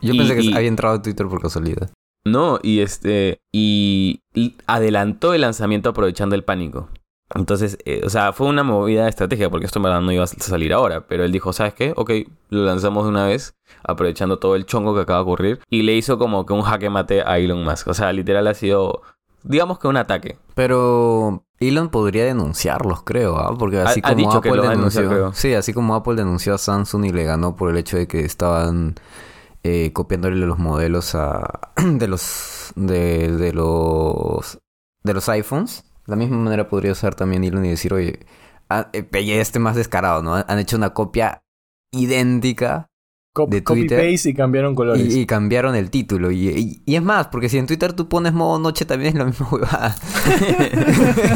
[0.00, 1.90] Yo Y- pensé que y- había entrado a Twitter por casualidad.
[2.24, 6.88] no, y este, y, y adelantó el lanzamiento aprovechando el pánico.
[7.32, 10.24] Entonces, eh, o sea, fue una movida de estrategia, porque esto en verdad no iba
[10.24, 11.06] a salir ahora.
[11.06, 11.92] Pero él dijo, ¿sabes qué?
[11.94, 12.10] Ok,
[12.48, 13.54] lo lanzamos de una vez,
[13.84, 15.60] aprovechando todo el chongo que acaba de ocurrir.
[15.70, 17.86] Y le hizo como que un jaque mate a Elon Musk.
[17.86, 19.02] O sea, literal ha sido,
[19.42, 20.38] digamos que un ataque.
[20.54, 23.54] Pero Elon podría denunciarlos, creo, ¿ah?
[23.58, 27.06] Porque así ha como dicho Apple a denunció, sí, así como Apple denunció a Samsung
[27.06, 28.94] y le ganó por el hecho de que estaban
[29.62, 34.58] eh, copiándole los modelos a de los de, de los
[35.02, 35.84] de los iPhones.
[36.06, 38.26] De la misma manera podría usar también Elon y decir, oye,
[38.68, 40.34] ah, eh, y este más descarado, ¿no?
[40.34, 41.42] Han hecho una copia
[41.92, 42.89] idéntica
[43.32, 43.98] Cop- de Twitter.
[44.00, 45.14] Copy-paste y cambiaron colores.
[45.14, 46.32] Y, y cambiaron el título.
[46.32, 49.18] Y, y- y es más, porque si en Twitter tú pones modo noche también es
[49.18, 49.94] la misma huevada.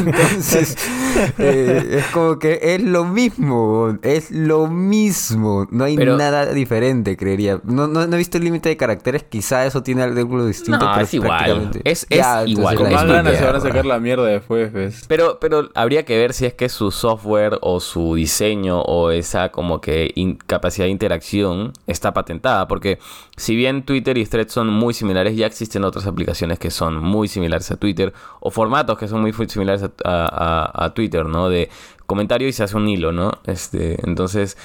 [0.05, 0.75] Entonces,
[1.37, 3.97] eh, es como que es lo mismo.
[4.01, 5.67] Es lo mismo.
[5.71, 7.61] No hay Pero- nada diferente, creería.
[7.63, 9.23] No, no, no he visto el límite de caracteres.
[9.23, 10.79] Quizá eso tiene algo distinto.
[10.85, 11.71] No, pero es igual.
[11.85, 12.75] Es- igual.
[12.75, 15.05] Con más ganas se van a sacar la mierda después, ¿ves?
[15.07, 19.49] Pero, pero habría que ver si es que su software o su diseño o esa
[19.49, 20.11] como que
[20.45, 22.67] capacidad de interacción está patentada.
[22.67, 22.99] Porque
[23.37, 27.27] si bien Twitter y Threads son muy similares, ya existen otras aplicaciones que son muy
[27.27, 31.49] similares a Twitter o formatos que son muy similares a, a- Twitter, ¿no?
[31.49, 31.69] De
[32.05, 33.31] comentario y se hace un hilo, ¿no?
[33.45, 34.57] Este, entonces,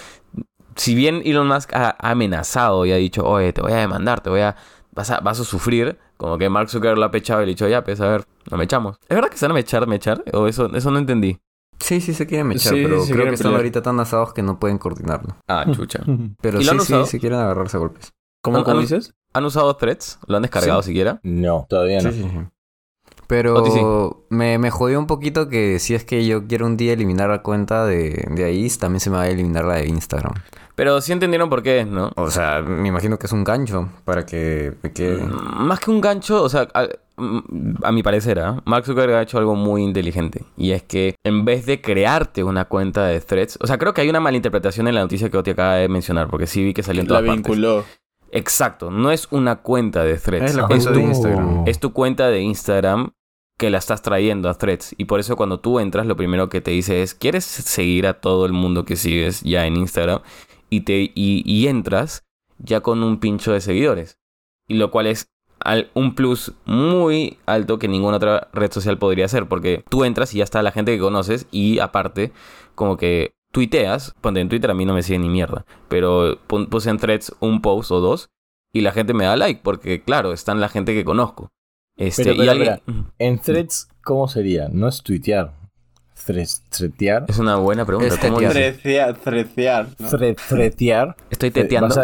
[0.76, 4.30] si bien Elon Musk ha, amenazado y ha dicho, oye, te voy a demandar, te
[4.30, 4.56] voy a...
[4.92, 7.54] Vas a, vas a sufrir, como que Mark Zuckerberg lo ha pechado y le ha
[7.54, 8.96] dicho, ya, pues a ver, nos mechamos.
[9.08, 10.24] ¿Es verdad que se van a mechar, mechar?
[10.32, 11.38] ¿O eso, eso no entendí?
[11.80, 14.42] Sí, sí se quieren mechar, Sí, pero sí creo que están ahorita tan asados que
[14.42, 15.36] no pueden coordinarlo.
[15.48, 16.00] Ah, chucha.
[16.40, 17.06] Pero ¿Y lo sí, han sí, usado?
[17.06, 18.12] sí quieren agarrarse a golpes.
[18.42, 19.14] ¿Cómo, cómo dices?
[19.32, 20.18] ¿Han usado threads?
[20.26, 21.20] ¿Lo han descargado siquiera?
[21.22, 22.12] No, todavía no.
[22.12, 22.38] Sí, sí, sí.
[23.26, 27.30] Pero me, me jodió un poquito que si es que yo quiero un día eliminar
[27.30, 30.34] la cuenta de, de ahí, también se me va a eliminar la de Instagram.
[30.74, 32.10] Pero sí entendieron por qué, ¿no?
[32.16, 35.22] O sea, me imagino que es un gancho para que quede...
[35.22, 36.66] Mm, Más que un gancho, o sea,
[37.20, 38.60] a, mm, a mi parecer, ¿ah?
[38.64, 40.44] Mark Zuckerberg ha hecho algo muy inteligente.
[40.56, 44.00] Y es que en vez de crearte una cuenta de threads, o sea, creo que
[44.00, 46.82] hay una malinterpretación en la noticia que Oti acaba de mencionar, porque sí vi que
[46.82, 47.44] salió en La todas partes.
[47.44, 47.84] vinculó.
[48.32, 50.50] Exacto, no es una cuenta de threads.
[50.50, 51.62] Es la es, cuenta de tu, Instagram.
[51.66, 53.10] es tu cuenta de Instagram
[53.58, 54.94] que la estás trayendo a threads.
[54.96, 58.20] Y por eso cuando tú entras, lo primero que te dice es, ¿quieres seguir a
[58.20, 60.20] todo el mundo que sigues ya en Instagram?
[60.70, 62.24] Y, te, y, y entras
[62.58, 64.18] ya con un pincho de seguidores.
[64.68, 65.28] Y lo cual es
[65.94, 69.46] un plus muy alto que ninguna otra red social podría hacer.
[69.46, 71.46] Porque tú entras y ya está la gente que conoces.
[71.50, 72.32] Y aparte,
[72.74, 74.14] como que tuiteas.
[74.20, 75.64] Ponte en Twitter a mí no me sigue ni mierda.
[75.88, 78.28] Pero puse en threads un post o dos.
[78.72, 79.60] Y la gente me da like.
[79.62, 81.50] Porque claro, están la gente que conozco.
[81.96, 82.80] Este, Pero, y alguien-
[83.18, 84.68] En threads, ¿cómo sería?
[84.70, 85.52] No es tuitear.
[86.24, 87.24] Threads, thretear.
[87.28, 88.14] Es una buena pregunta.
[88.14, 88.52] Es ¿Cómo tetear.
[88.54, 88.74] dices?
[88.82, 89.88] Trecear, trecear.
[89.98, 90.08] ¿no?
[90.10, 91.16] Thre- thretear.
[91.30, 91.94] Estoy teteando.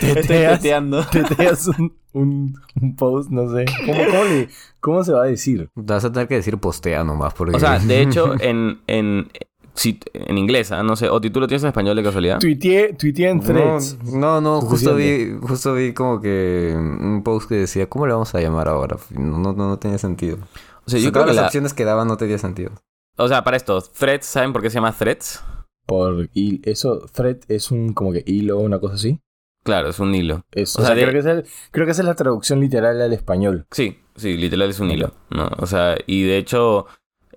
[0.00, 0.16] Threteas.
[0.16, 0.60] Estoy Teteas.
[0.60, 1.04] teteando.
[1.10, 3.64] Teteas un, un, un post, no sé.
[3.86, 4.48] ¿Cómo, cómo, le-
[4.80, 5.68] cómo se va a decir?
[5.74, 7.56] Vas a tener que decir postea nomás porque...
[7.56, 9.28] O sea, de hecho, en, en,
[9.74, 10.82] si- en inglés, ¿ah?
[10.82, 11.08] no sé.
[11.08, 12.38] O tú lo tienes en español de casualidad.
[12.38, 13.98] Tuiteé, tuiteé en threads.
[14.04, 18.34] No, no, justo vi, justo vi como que un post que decía, ¿cómo le vamos
[18.34, 18.96] a llamar ahora?
[19.10, 20.38] No, no, no tenía sentido.
[20.86, 22.70] O sea, O yo sea, creo que las la- opciones que daban no tenía sentido.
[23.16, 25.42] O sea, para esto, threads, ¿saben por qué se llama threads?
[25.86, 26.28] Por
[26.64, 29.20] eso, thread es un como que hilo o una cosa así.
[29.64, 30.44] Claro, es un hilo.
[30.52, 32.14] Es, O o sea, sea, de- creo, que es el- creo que esa es la
[32.14, 33.66] traducción literal al español.
[33.70, 35.50] Sí, sí, literal es un hilo, ¿no?
[35.58, 36.86] O sea, y de hecho,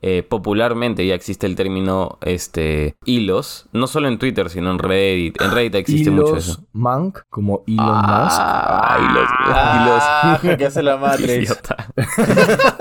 [0.03, 5.39] eh, popularmente ya existe el término este hilos, no solo en Twitter, sino en Reddit.
[5.41, 6.63] En Reddit existe mucho Hilos eso.
[6.73, 9.29] Mank, como Elon Ah, hilos,
[10.03, 10.95] Ah, que hace la.
[11.19, 11.87] Idiota.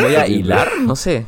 [0.00, 1.26] Voy a hilar, no sé.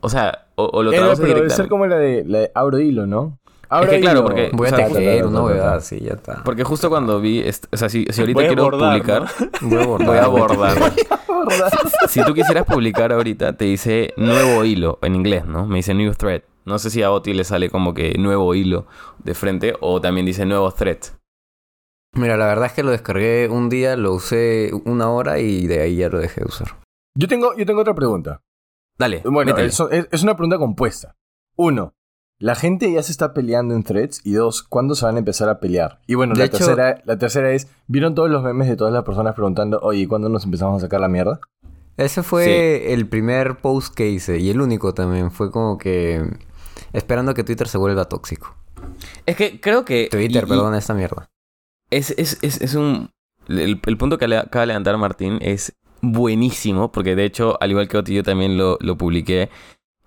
[0.00, 0.94] O sea, o, o lo Musk.
[0.94, 3.38] Eh, traduce pero debe ser como la de, la de abro hilo, ¿no?
[3.68, 6.42] Abro que claro, porque- Voy a O sea, tejer una huevada así, ya está.
[6.44, 9.28] Porque justo cuando vi, o sea, si, si ahorita Voy quiero bordar, publicar,
[9.62, 10.06] Voy a bordar.
[10.08, 11.72] voy a abordar.
[12.08, 15.66] Si tú quisieras publicar ahorita, te dice nuevo hilo en inglés, ¿no?
[15.66, 16.42] Me dice new thread.
[16.64, 18.86] No sé si a Oti le sale como que nuevo hilo
[19.22, 20.98] de frente o también dice nuevo thread.
[22.14, 25.82] Mira, la verdad es que lo descargué un día, lo usé una hora y de
[25.82, 26.68] ahí ya lo dejé de usar.
[27.14, 28.40] Yo tengo, yo tengo otra pregunta.
[28.98, 31.14] Dale, Bueno, es, es- es una pregunta compuesta.
[31.56, 31.94] Uno,
[32.38, 34.20] la gente ya se está peleando en threads.
[34.24, 36.00] Y dos, ¿cuándo se van a empezar a pelear?
[36.06, 38.92] Y bueno, De la, hecho- tercera, la tercera es, ¿vieron todos los memes de todas
[38.92, 41.40] las personas preguntando, oye, ¿y ¿cuándo nos empezamos a sacar la mierda?
[41.96, 45.30] Ese fue el primer post que hice y el único también.
[45.30, 46.22] Fue como que
[46.92, 48.54] esperando que Twitter se vuelva tóxico.
[49.24, 50.08] Es que creo que...
[50.10, 51.30] Twitter, y- y perdón, esta mierda.
[51.90, 53.10] Es, es, es, es un...
[53.48, 55.72] El, el punto que le acaba de levantar Martín es
[56.02, 59.48] buenísimo, porque de hecho, al igual que Oti, yo también lo, lo publiqué.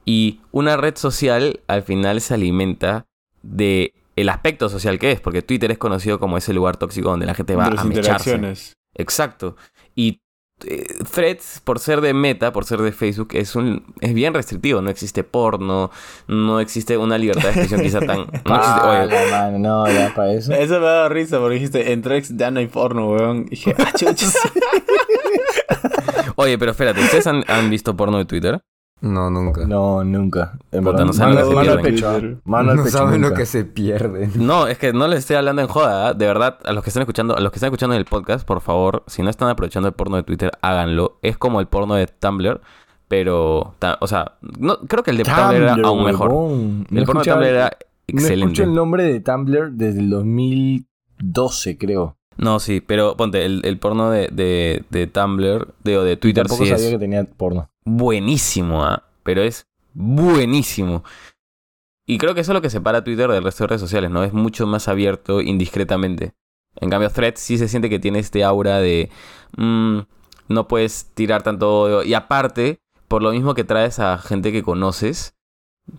[0.10, 3.06] Y una red social al final se alimenta
[3.43, 7.28] de el aspecto social que es, porque Twitter es conocido como ese lugar tóxico donde
[7.28, 8.10] la gente va de las a mecharse.
[8.10, 8.74] interacciones.
[8.95, 9.56] Exacto.
[9.93, 10.24] Y
[10.65, 14.82] eh, Threads, por ser de Meta, por ser de Facebook, es un es bien restrictivo.
[14.82, 15.91] No existe porno,
[16.28, 18.17] no existe una libertad de expresión quizá tan...
[18.17, 20.54] No existe, Ah, oye, la mano, no, ya para eso.
[20.54, 23.45] Eso me ha dado risa porque dijiste, en Trex ya no hay porno, weón.
[23.45, 23.93] Y dije, ah,
[26.36, 28.60] oye, pero espérate, ¿ustedes han, han visto porno de Twitter?
[29.02, 29.66] No, nunca.
[29.66, 30.58] No, nunca.
[30.72, 31.96] En Puta, verdad, no saben mano, lo que se mano al pierden.
[32.36, 32.42] pecho.
[32.46, 34.30] Mano al No pecho saben lo que se pierde.
[34.36, 36.14] No, es que no les estoy hablando en joda, ¿ah?
[36.14, 38.60] de verdad, a los que están escuchando, a los que están escuchando el podcast, por
[38.62, 41.18] favor, si no están aprovechando el porno de Twitter, háganlo.
[41.22, 42.60] Es como el porno de Tumblr,
[43.08, 46.32] pero o sea, no creo que el de Tumblr, era Tumblr, aún mejor.
[46.92, 48.64] El porno de Tumblr era, No escucho excelente.
[48.64, 52.18] el nombre de Tumblr desde el 2012, creo.
[52.39, 56.43] No, sí, pero ponte, el, el porno de, de, de Tumblr, de, o de Twitter,
[56.47, 57.69] Tampoco sí sabía es que tenía porno.
[57.84, 59.04] buenísimo, ¿ah?
[59.23, 61.04] Pero es buenísimo.
[62.08, 64.10] Y creo que eso es lo que separa a Twitter del resto de redes sociales,
[64.10, 64.23] ¿no?
[64.23, 66.34] Es mucho más abierto indiscretamente.
[66.78, 69.10] En cambio, Threads sí se siente que tiene este aura de...
[69.58, 69.99] mm,
[70.47, 72.04] no puedes tirar tanto.
[72.04, 75.36] Y aparte, por lo mismo que traes a gente que conoces,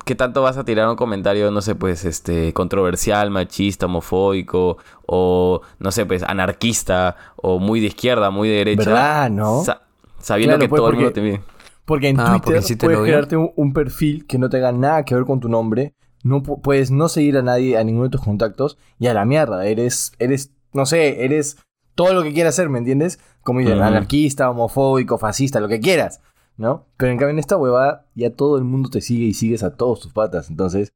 [0.05, 5.61] ¿qué tanto vas a tirar un comentario, no sé, pues, este, controversial, machista, homofóbico, o,
[5.79, 8.85] no sé, pues, anarquista, o muy de izquierda, muy de derecha?
[8.91, 9.63] ¿Verdad, no?
[9.65, 9.83] Sa-
[10.19, 11.41] sabiendo Claro, que pues, todo el mundo porque- te mide.
[11.85, 14.71] Porque en Ah, Twitter porque sí te puedes crearte un, un perfil que no tenga
[14.71, 15.95] nada que ver con tu nombre.
[16.23, 18.79] No pu- puedes no seguir a nadie, a ninguno de tus contactos.
[19.01, 21.57] Y a la mierda, eres, eres, no sé, eres
[21.97, 23.19] todo lo que quieras ser, ¿me entiendes?
[23.43, 26.21] Como dicen, anarquista, homofóbico, fascista, lo que quieras,
[26.61, 26.87] ¿no?
[26.97, 29.77] Pero en cambio en esta huevada ya todo el mundo te sigue y sigues a
[29.77, 30.51] todos tus patas.
[30.51, 30.93] Entonces,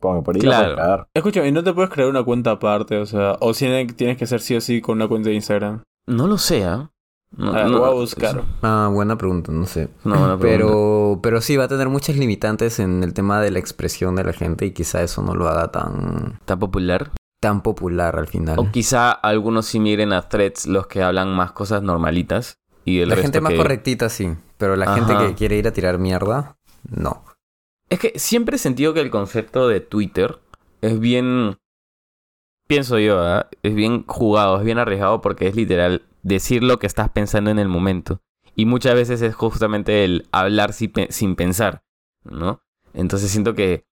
[0.00, 0.76] como por ahí la Claro.
[0.76, 1.08] cagar.
[1.14, 2.98] Escúchame, ¿y no te puedes crear una cuenta aparte?
[2.98, 5.82] O sea, o si tienes que ser sí o sí con una cuenta de Instagram.
[6.06, 6.90] No lo sé, ¿ah?
[7.36, 8.42] No, Ah, no- lo voy a buscar.
[8.62, 9.88] Ah, buena pregunta, no sé.
[10.04, 10.40] No, buena pregunta.
[10.40, 14.24] Pero, pero sí, va a tener muchas limitantes en el tema de la expresión de
[14.24, 17.10] la gente y quizá eso no lo haga tan, ¿Tan popular?
[17.40, 18.58] tan popular al final.
[18.58, 22.54] O quizá algunos sí miren a threads los que hablan más cosas normalitas.
[22.84, 25.66] Y el la resto gente más que- correctita sí, pero la gente que quiere ir
[25.68, 26.56] a tirar mierda,
[26.90, 27.24] no.
[27.90, 30.38] Es que siempre he sentido que el concepto de Twitter
[30.80, 31.58] es bien.
[32.66, 33.48] Pienso yo, ¿ah?
[33.62, 37.58] Es bien jugado, es bien arriesgado porque es literal decir lo que estás pensando en
[37.58, 38.20] el momento.
[38.56, 41.82] Y muchas veces es justamente el hablar si pe- sin pensar,
[42.24, 42.60] ¿no?
[42.94, 43.84] Entonces siento que.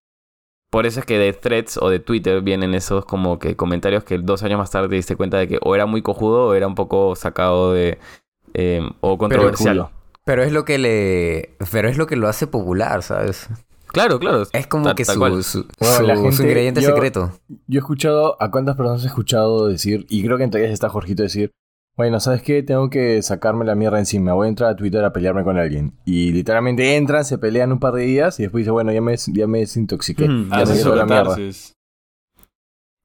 [0.70, 4.16] Por eso es que de threads o de Twitter vienen esos como que comentarios que
[4.16, 6.66] dos años más tarde te diste cuenta de que o era muy cojudo o era
[6.66, 7.98] un poco sacado de.
[8.54, 9.88] Eh, o controversial.
[10.24, 13.48] Pero es lo que le, pero es lo que lo hace popular, ¿sabes?
[13.88, 14.44] Claro, claro.
[14.52, 17.32] Es como Tal- que tal su, su, Bueno, su- su ingrediente yo- secreto.
[17.66, 20.88] Yo he escuchado, ¿a cuántas personas he escuchado decir, y creo que entre ellas está
[20.88, 21.50] Jorgito decir,
[21.94, 22.62] bueno, ¿sabes qué?
[22.62, 25.92] Tengo que sacarme la mierda encima, voy a entrar a Twitter a pelearme con alguien.
[26.06, 29.14] Y literalmente entran, se pelean un par de días y después dice, bueno, ya me,
[29.16, 30.26] ya me desintoxiqué.
[30.26, 31.36] Mm, ya me la mierda.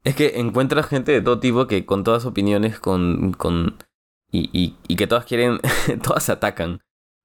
[0.04, 3.76] Es que encuentras gente de todo tipo que con todas opiniones con, con
[4.32, 5.60] y, y, y que todas quieren,
[6.04, 6.80] todas se atacan.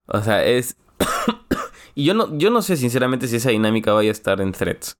[0.06, 0.76] O sea, es...
[1.94, 4.96] y yo no, yo no sé sinceramente si esa dinámica vaya a estar en threads.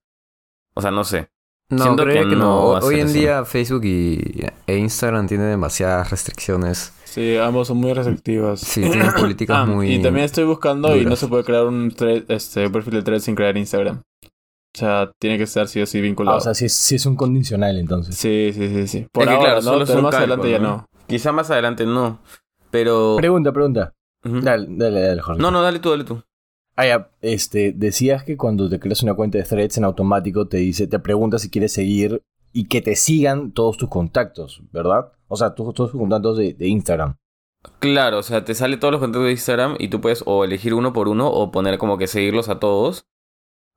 [0.75, 1.29] O sea, no sé.
[1.69, 2.87] No, Siento creo que que, no no.
[2.87, 3.21] Hoy en así.
[3.21, 6.93] día Facebook y, e Instagram tienen demasiadas restricciones.
[7.05, 8.61] Sí, ambos son muy receptivos.
[8.61, 9.95] Sí, tienen políticas Ah, muy...
[9.95, 13.21] Y también estoy buscando y no se puede crear un, thread- este, perfil de thread
[13.21, 14.03] sin crear Instagram.
[14.75, 16.37] O sea, tiene que estar sí o sí vinculado.
[16.37, 18.17] Ah, o sea, sí, es- sí es un condicional entonces.
[18.17, 19.07] sí, sí, sí, sí.
[19.13, 19.71] Por Es que, ahora, claro, ¿no?
[19.73, 20.87] solo es Pero un más adelante ya ¿no?
[21.13, 22.21] Quizá más adelante no.
[22.71, 23.17] Pero...
[23.19, 23.95] Pregunta, pregunta.
[24.23, 25.43] Dale, dale, dale, Jorge.
[25.43, 26.23] No, no, dale tú, dale tú.
[26.75, 30.57] Ah, ya, este, decías que cuando te creas una cuenta de threads en automático te
[30.57, 35.13] dice, te pregunta si quieres seguir y que te sigan todos tus contactos, ¿verdad?
[35.29, 37.19] O sea, todos tus contactos de, de Instagram.
[37.79, 40.73] Claro, o sea, te sale todos los contactos de Instagram y tú puedes o elegir
[40.73, 43.07] uno por uno o poner como que seguirlos a todos.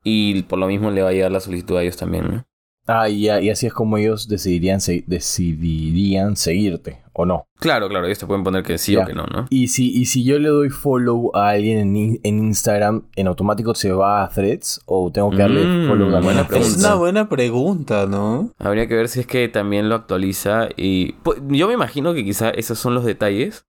[0.06, 2.46] Y por lo mismo le va a llegar la solicitud a ellos también, ¿no?
[2.88, 7.48] Ah, y, ya- y así es como ellos decidirían, se- decidirían seguirte, ¿o no?
[7.60, 9.04] Claro, claro, ellos te pueden poner que sí Ya.
[9.04, 9.48] o que no, ¿no?
[9.50, 13.28] Y si, y si yo le doy follow a alguien en, in- en Instagram, ¿en
[13.28, 14.82] automático se va a threads?
[14.86, 16.78] ¿O tengo que darle Mm, follow también buena a Es pregunta.
[16.80, 18.52] una buena pregunta, ¿no?
[18.60, 21.14] Habría que ver si es que también lo actualiza y...
[21.24, 23.66] pues, yo me imagino que quizá esos son los detalles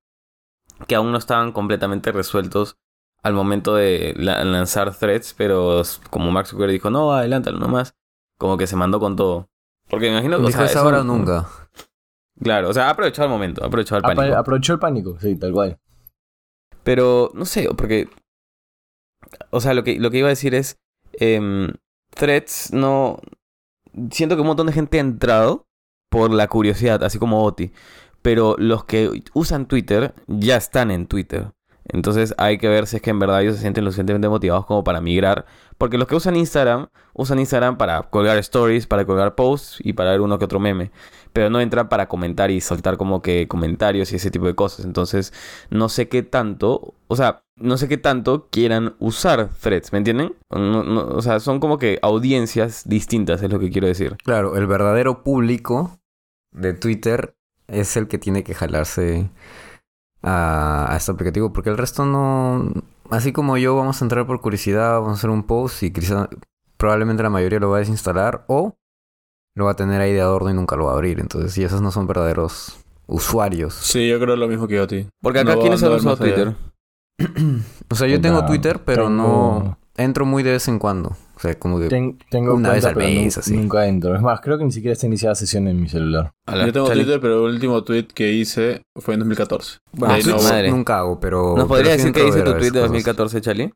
[0.86, 2.76] que aún no estaban completamente resueltos
[3.22, 7.94] al momento de la- lanzar threads, pero como Mark Zuckerberg dijo, no, adelántalo nomás,
[8.38, 9.48] como que se mandó con todo.
[9.88, 10.44] Porque me imagino que...
[10.46, 11.48] o sea, es eso- ahora o nunca.
[12.42, 14.36] Claro, o sea, ha aprovechado el momento, ha aprovechado el pánico.
[14.36, 15.78] aprovechó el pánico, sí, tal cual.
[16.82, 18.08] Pero, no sé, porque...
[19.50, 20.76] O sea, lo que, lo que iba a decir es...
[21.14, 21.72] em,
[22.10, 23.18] threads no...
[24.10, 25.66] Siento que un montón de gente ha entrado
[26.10, 27.72] por la curiosidad, así como Oti.
[28.20, 31.52] Pero los que usan Twitter ya están en Twitter.
[31.88, 34.66] Entonces hay que ver si es que en verdad ellos se sienten lo suficientemente motivados
[34.66, 35.46] como para migrar.
[35.78, 40.10] Porque los que usan Instagram, usan Instagram para colgar stories, para colgar posts y para
[40.10, 40.90] ver uno que otro meme.
[41.32, 44.84] Pero no entran para comentar y soltar como que comentarios y ese tipo de cosas.
[44.86, 45.32] Entonces
[45.70, 50.34] no sé qué tanto, o sea, no sé qué tanto quieran usar threads, ¿me entienden?
[50.50, 54.16] No- o sea, son como que audiencias distintas, es lo que quiero decir.
[54.24, 55.98] Claro, el verdadero público
[56.52, 57.34] de Twitter
[57.68, 59.28] es el que tiene que jalarse
[60.26, 62.70] a, a este aplicativo, porque el resto no...
[63.10, 66.28] Así como yo vamos a entrar por curiosidad, vamos a hacer un post y quizá-
[66.76, 68.74] probablemente la mayoría lo va a desinstalar o
[69.54, 71.20] lo va a tener ahí de adorno y nunca lo va a abrir.
[71.20, 73.74] Entonces, y esos no son verdaderos usuarios.
[73.74, 75.06] Sí, yo creo lo mismo que yo a ti.
[75.22, 76.16] Porque acá, No, ¿quiénes han usado.
[76.16, 76.54] Twitter?
[77.88, 79.78] O sea, yo tengo Twitter, pero tengo- no...
[79.96, 81.16] entro muy de vez en cuando.
[81.36, 81.88] O sea, como que...
[81.88, 83.54] Ten- tengo Una cuenta, vez al mes, así.
[83.56, 84.14] nunca entro.
[84.16, 86.32] Es más, creo que ni siquiera está iniciada sesión en mi celular.
[86.46, 87.02] Yo tengo Chale.
[87.04, 89.78] Twitter, pero el último tweet que hice fue en 2014.
[89.92, 90.70] Bueno, Ah, no- madre.
[90.70, 91.54] nunca hago, pero...
[91.56, 93.70] ¿Nos podría decir qué ver tu tweet de veces 2014, Charlie?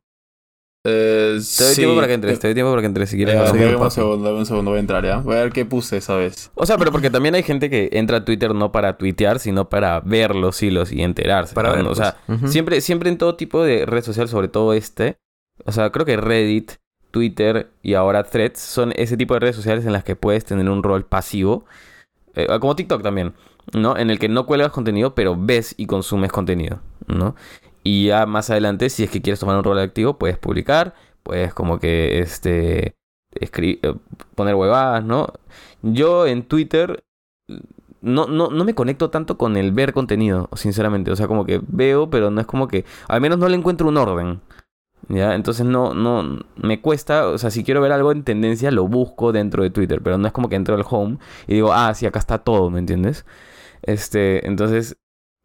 [0.87, 1.81] Eh, Te doy sí.
[1.83, 3.35] tiempo para que entres, te doy tiempo para que entres si quieres.
[3.35, 5.19] Eh, dame un segundo, dame un segundo, voy a entrar ya.
[5.19, 6.51] Voy a ver qué puse esa vez.
[6.55, 9.69] O sea, pero porque también hay gente que entra a Twitter no para tuitear, sino
[9.69, 11.55] para ver los hilos y enterarse.
[11.55, 11.77] Para ¿no?
[11.77, 12.51] ver, O sea, pues.
[12.51, 15.19] Siempre, siempre en todo tipo de red social, sobre todo este.
[15.67, 16.73] O sea, creo que Reddit,
[17.11, 20.69] Twitter y ahora Threads son ese tipo de redes sociales en las que puedes tener
[20.71, 21.65] un rol pasivo.
[22.35, 23.35] eh, como TikTok también,
[23.75, 23.97] ¿no?
[23.97, 27.35] En el que no cuelgas contenido, pero ves y consumes contenido, ¿no?
[27.83, 31.55] Y ya más adelante, si es que quieres tomar un rol activo, puedes publicar, puedes
[31.55, 32.95] como que, este,
[33.41, 33.95] eh,
[34.35, 35.29] poner huevadas, ¿no?
[35.83, 37.03] Yo en Twitter
[38.03, 41.11] no, no, no me conecto tanto con el ver contenido, sinceramente.
[41.11, 42.85] O sea, como que veo, pero no es como que.
[43.09, 44.41] Al menos no le encuentro un orden.
[45.09, 45.35] ¿Ya?
[45.35, 46.41] Entonces no, no.
[46.57, 47.29] Me cuesta.
[47.29, 50.01] O sea, si quiero ver algo en tendencia, lo busco dentro de Twitter.
[50.03, 52.71] Pero no es como que entro al home y digo, ah, sí, acá está todo,
[52.71, 53.27] ¿me entiendes?
[53.83, 54.47] Este.
[54.47, 54.97] Entonces.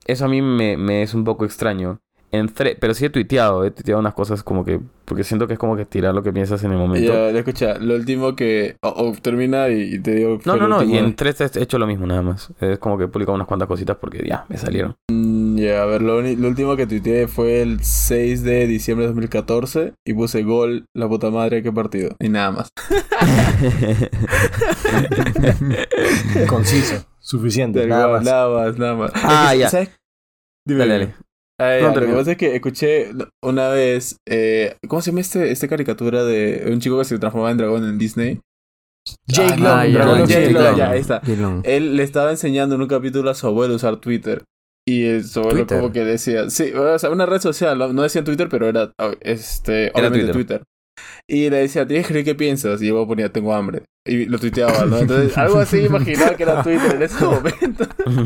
[0.07, 1.99] Eso a mí me, me es un poco extraño.
[2.39, 4.79] En thre- pero sí he tuiteado, he tuiteado unas cosas como que.
[5.05, 7.13] Porque siento que es como que tirar lo que piensas en el momento.
[7.13, 8.75] Ya, ya, escucha, lo último que.
[8.81, 10.39] O, o termina y, y te digo.
[10.45, 12.51] No, no, no, y en Threads he hecho lo mismo nada más.
[12.59, 14.95] Es como que he publicado unas cuantas cositas porque ya, me salieron.
[15.11, 19.93] Mm, Ya, a ver, lo, último que tuiteé fue el 6 de diciembre de 2014
[20.05, 22.15] y puse gol, la puta madre, qué partido.
[22.19, 22.69] Y nada más.
[26.47, 28.23] Conciso, suficiente, nada más.
[28.23, 29.11] Nada más, nada más.
[29.15, 29.69] Ah, ya.
[29.69, 29.89] ¿sabes?
[30.67, 31.15] Dime, Dale, dime.
[31.59, 33.11] Ya, No, lo que pasa es que escuché
[33.43, 34.17] una vez.
[34.27, 37.85] Eh, ¿Cómo se llama este, esta caricatura de un chico que se transformaba en dragón
[37.87, 38.39] en Disney?
[39.27, 40.63] Jake Ah, Long, Ah, ya, Dragón Long, Jake Jake Long.
[40.63, 41.21] Long, ya, ahí está.
[41.63, 44.43] Él le estaba enseñando en un capítulo a su abuelo a usar Twitter.
[44.87, 45.79] Y el- su abuelo Twitter.
[45.79, 48.91] como que decía, sí, o sea, una red social, no decía Twitter, pero era
[49.21, 50.33] este, obviamente Twitter.
[50.33, 50.63] Twitter.
[51.27, 52.81] Y le decía, tienes que escribir qué piensas.
[52.81, 53.81] Y yo ponía, tengo hambre.
[54.05, 54.99] Y lo tuiteaba, ¿no?
[54.99, 57.85] Entonces, algo así imaginaba que era Twitter en ese momento.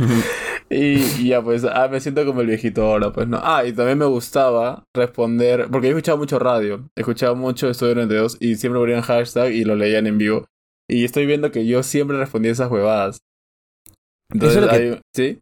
[0.72, 3.40] Y, y ya, pues, ah, me siento como el viejito ahora, pues, ¿no?
[3.42, 8.38] Ah, y también me gustaba responder, porque yo escuchaba mucho radio, escuchaba mucho Estudio 92
[8.40, 10.46] y siempre ponían hashtag y lo leían en vivo.
[10.88, 13.18] Y estoy viendo que yo siempre respondía esas huevadas.
[14.32, 15.40] Entonces, Eso es lo que- hay- ¿sí?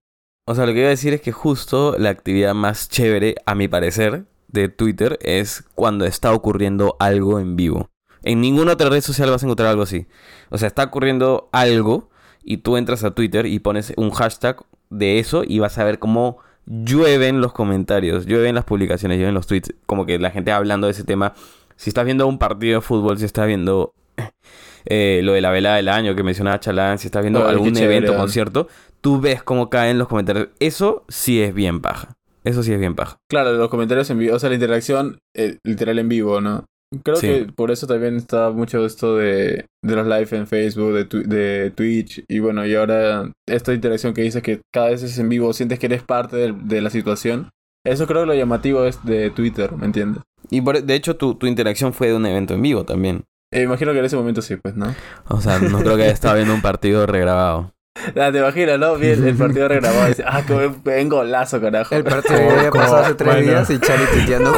[0.48, 3.54] O sea, lo que iba a decir es que justo la actividad más chévere, a
[3.54, 7.89] mi parecer, de Twitter es cuando está ocurriendo algo en vivo.
[8.23, 10.07] En ninguna otra red social vas a encontrar algo así.
[10.49, 12.10] O sea, está ocurriendo algo
[12.43, 15.99] y tú entras a Twitter y pones un hashtag de eso y vas a ver
[15.99, 20.88] cómo llueven los comentarios, llueven las publicaciones, llueven los tweets, como que la gente hablando
[20.88, 21.33] de ese tema.
[21.75, 23.93] Si estás viendo un partido de fútbol, si estás viendo
[24.86, 28.15] eh, lo de la velada del año que mencionaba Chalán, si estás viendo algún evento,
[28.15, 28.67] concierto,
[29.01, 30.49] tú ves cómo caen los comentarios.
[30.60, 32.16] Eso sí es bien paja.
[32.47, 33.17] Eso sí es bien paja.
[33.29, 36.65] Claro, los comentarios en vivo, o sea, la interacción eh, literal en vivo, ¿no?
[37.03, 37.27] Creo Sí.
[37.27, 41.23] que por eso también está mucho esto de, de los live en Facebook, de, tu-
[41.27, 45.27] de Twitch, y bueno, y ahora esta interacción que dices que cada vez es en
[45.27, 47.49] vivo, sientes que eres parte de, la situación.
[47.86, 50.23] Eso creo que lo llamativo es de Twitter, ¿me entiendes?
[50.49, 53.23] Y por- de hecho, tu, tu interacción fue de un evento en vivo también.
[53.53, 54.93] Eh, imagino que en ese momento sí, pues, ¿no?
[55.27, 57.71] O sea, no creo que haya estado viendo un partido regrabado.
[58.15, 58.95] Ah, te imaginas, ¿no?
[58.95, 61.95] Bien, el partido regrabado dice, ah, buen, buen golazo, carajo.
[61.95, 63.49] El partido ya había pasado hace tres bueno.
[63.49, 64.53] días y Charlie tuiteando.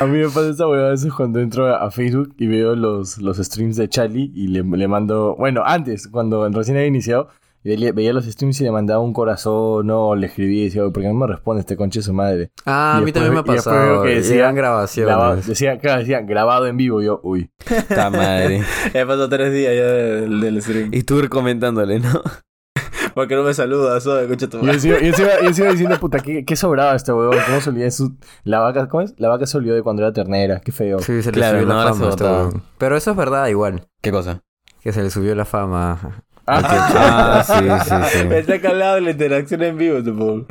[0.00, 3.18] A mí me pasa esa huevada a veces cuando entro a Facebook y veo los,
[3.18, 5.36] los streams de Charlie y le, le mando...
[5.36, 7.28] Bueno, antes, cuando recién había iniciado,
[7.76, 11.02] veía, los streams y le mandaba un corazón, no, le escribía y decía, "Oye, ¿por
[11.02, 12.50] qué no me responde este conche su madre?
[12.66, 14.02] Ah, a mí después- también me ha pasado.
[14.02, 15.46] que Que decía decían Grabado, grabaciones.
[15.46, 17.50] decía, claro, decía, grabado en vivo, yo, uy.
[17.70, 18.62] Está madre.
[18.94, 20.90] Ya pasó tres días ya del, del stream.
[20.92, 22.22] Y tú comentándole, ¿no?
[23.14, 24.06] ¿Por qué no me saludas?
[24.06, 27.60] Oh, escucha tu Y yo encima, yo diciendo, puta, qué, qué sobrado este huevón, cómo
[27.60, 28.16] se olvidó de su...
[28.44, 29.14] La vaca, ¿cómo es?
[29.18, 31.00] La vaca se olvidó de cuando era ternera, qué feo.
[31.00, 32.08] Sí, se le Claro, subió no, la fama.
[32.10, 32.60] este.
[32.78, 33.88] Pero eso es verdad igual.
[34.02, 34.42] ¿Qué cosa?
[34.80, 36.22] Que se le subió la fama.
[36.50, 38.28] Ah, sí, sí, sí.
[38.34, 40.46] Está calado la interacción en vivo, supongo.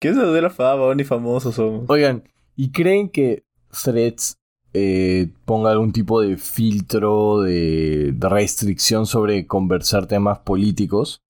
[0.00, 0.94] ¿Qué es eso de la fama?
[0.94, 1.86] Ni famosos somos.
[1.88, 2.24] Oigan,
[2.56, 3.44] ¿y creen que
[3.82, 4.38] Threads
[4.74, 11.22] eh, ponga algún tipo de filtro de, de restricción sobre conversar temas políticos?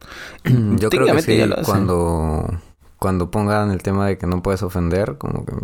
[0.79, 2.47] Yo creo que sí, cuando,
[2.99, 5.55] cuando pongan el tema de que no puedes ofender, como que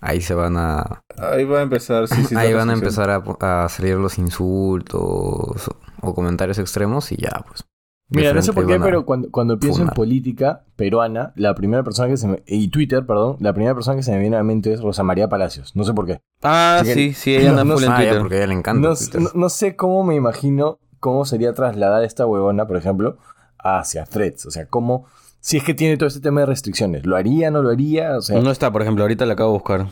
[0.00, 1.04] ahí se van a...
[1.16, 2.34] Ahí va a empezar, sí, sí.
[2.34, 5.70] ahí van a empezar a, a salir los insultos
[6.02, 7.64] o, comentarios extremos y ya, pues.
[8.08, 12.08] Mira, no sé por qué, pero cuando, cuando pienso en política peruana, la primera persona
[12.08, 12.42] que se me...
[12.46, 15.02] Y Twitter, perdón, la primera persona que se me viene a la mente es Rosa
[15.02, 15.74] María Palacios.
[15.74, 16.20] No sé por qué.
[16.42, 18.18] Ah, Así que- sí, sí, ella anda no full en Ah, ya, Twitter.
[18.20, 18.88] porque a ella le encanta.
[18.88, 23.18] No, no- no sé cómo me imagino cómo sería trasladar esta huevona, por ejemplo,
[23.58, 24.46] hacia Threads.
[24.46, 25.06] O sea, cómo...
[25.40, 27.06] Si es que tiene todo este tema de restricciones.
[27.06, 28.16] ¿Lo haría, no lo haría?
[28.18, 29.86] O sea, No está, por ejemplo, ahorita la acabo de buscar.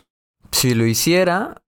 [0.52, 1.62] Si lo hiciera,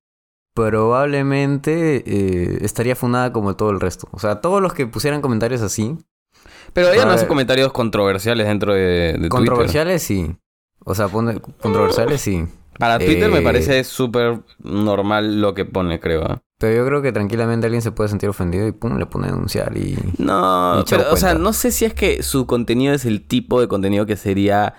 [0.57, 4.09] probablemente eh, estaría fundada como todo el resto.
[4.11, 5.97] O sea, todos los que pusieran comentarios así,
[6.73, 9.29] Pero ella no hace comentarios controversiales dentro de, de Twitter.
[9.29, 10.35] controversiales sí.
[10.85, 12.47] O sea, pone controversiales sí.
[12.79, 16.25] Para Twitter me Eh, parece súper normal lo que pone, creo.
[16.25, 16.43] ¿ah?
[16.59, 19.31] Pero yo creo que tranquilamente alguien se puede sentir ofendido y pum, le pone a
[19.33, 19.97] denunciar y...
[20.19, 24.07] No, o sea, no sé si es que su contenido es el tipo de contenido
[24.07, 24.75] que sería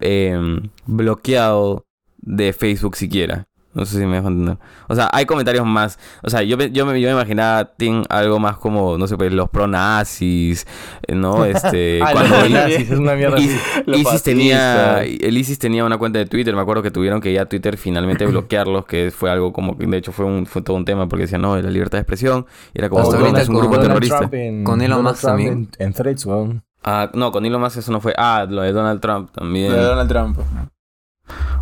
[0.00, 0.38] eh,
[0.86, 1.84] bloqueado
[2.18, 3.48] de Facebook siquiera.
[3.74, 4.58] No sé si me dejo entender.
[4.88, 5.98] O sea, hay comentarios más.
[6.22, 9.16] O sea, yo, me- yo, me, yo me imaginaba Tim, algo más como, no sé,
[9.16, 10.66] pues los pronazis,
[11.06, 11.44] eh, ¿no?
[11.44, 13.38] Este, Ah, cuando los él- nazis, es una mierda.
[13.38, 17.32] Is- ISIS tenía, el ISIS tenía una cuenta de Twitter, me acuerdo que tuvieron que
[17.32, 20.76] ya Twitter finalmente bloquearlos, que fue algo como que de hecho fue un fue todo
[20.76, 23.40] un tema porque decían, no, la libertad de expresión, y era como, Hasta "No, ahorita
[23.42, 24.18] es un con grupo Donald terrorista.
[24.18, 25.70] Trump en- Con Elon Musk también.
[25.78, 26.62] En, en threads, weón.
[26.84, 28.12] Ah, no, con Elon Musk eso no fue.
[28.18, 29.72] Ah, lo de Donald Trump también.
[29.72, 30.38] De Donald Trump.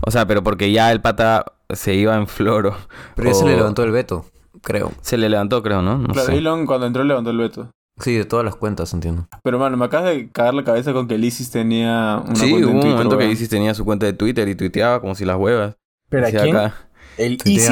[0.07, 2.77] O sea, pero porque ya el pata se iba en floro.
[3.15, 4.25] Pero ya se le levantó el veto,
[4.63, 4.93] creo.
[5.03, 5.99] Se le levantó, creo, ¿no?
[5.99, 6.39] No Claro, sé.
[6.39, 7.71] Elon cuando entró levantó el veto.
[7.99, 9.27] Sí, de todas las cuentas, entiendo.
[9.45, 12.51] Pero mano, me acabas de cagar la cabeza con que el ISIS tenía una Sí,
[12.51, 13.33] cuenta hubo un Twitter, momento que weón.
[13.33, 15.77] ISIS tenía su cuenta de Twitter y tuiteaba como si las huevas.
[16.09, 16.57] ¿Pero a quién?
[16.57, 16.75] acá,
[17.19, 17.71] El ISIS.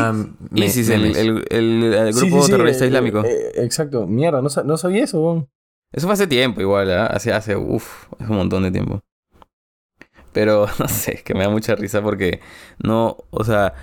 [0.51, 1.17] me- ISIS, el, memes.
[1.17, 3.23] el- el- el Sí, grupo sí, sí, terrorista eh, islámico.
[3.25, 4.07] eh, exacto.
[4.07, 5.49] Mierda, no, sa- no sabía eso, weón.
[5.95, 7.07] Eso fue hace tiempo igual, ¿ah?
[7.07, 9.01] Hace, hace, uff, es un montón de tiempo.
[10.39, 12.41] Pero, no sé, es que me da mucha risa porque
[12.79, 13.75] no, o sea,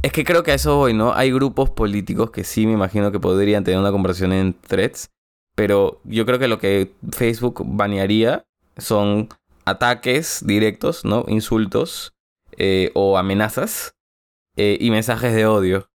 [0.00, 1.12] es que creo que a eso voy, ¿no?
[1.12, 5.10] Hay grupos políticos que sí me imagino que podrían tener una conversación en threads,
[5.54, 8.46] pero yo creo que lo que Facebook banearía
[8.78, 9.28] son
[9.66, 11.26] ataques directos, ¿no?
[11.28, 12.14] Insultos
[12.56, 13.94] eh, o amenazas
[14.56, 15.90] eh, y mensajes de odio,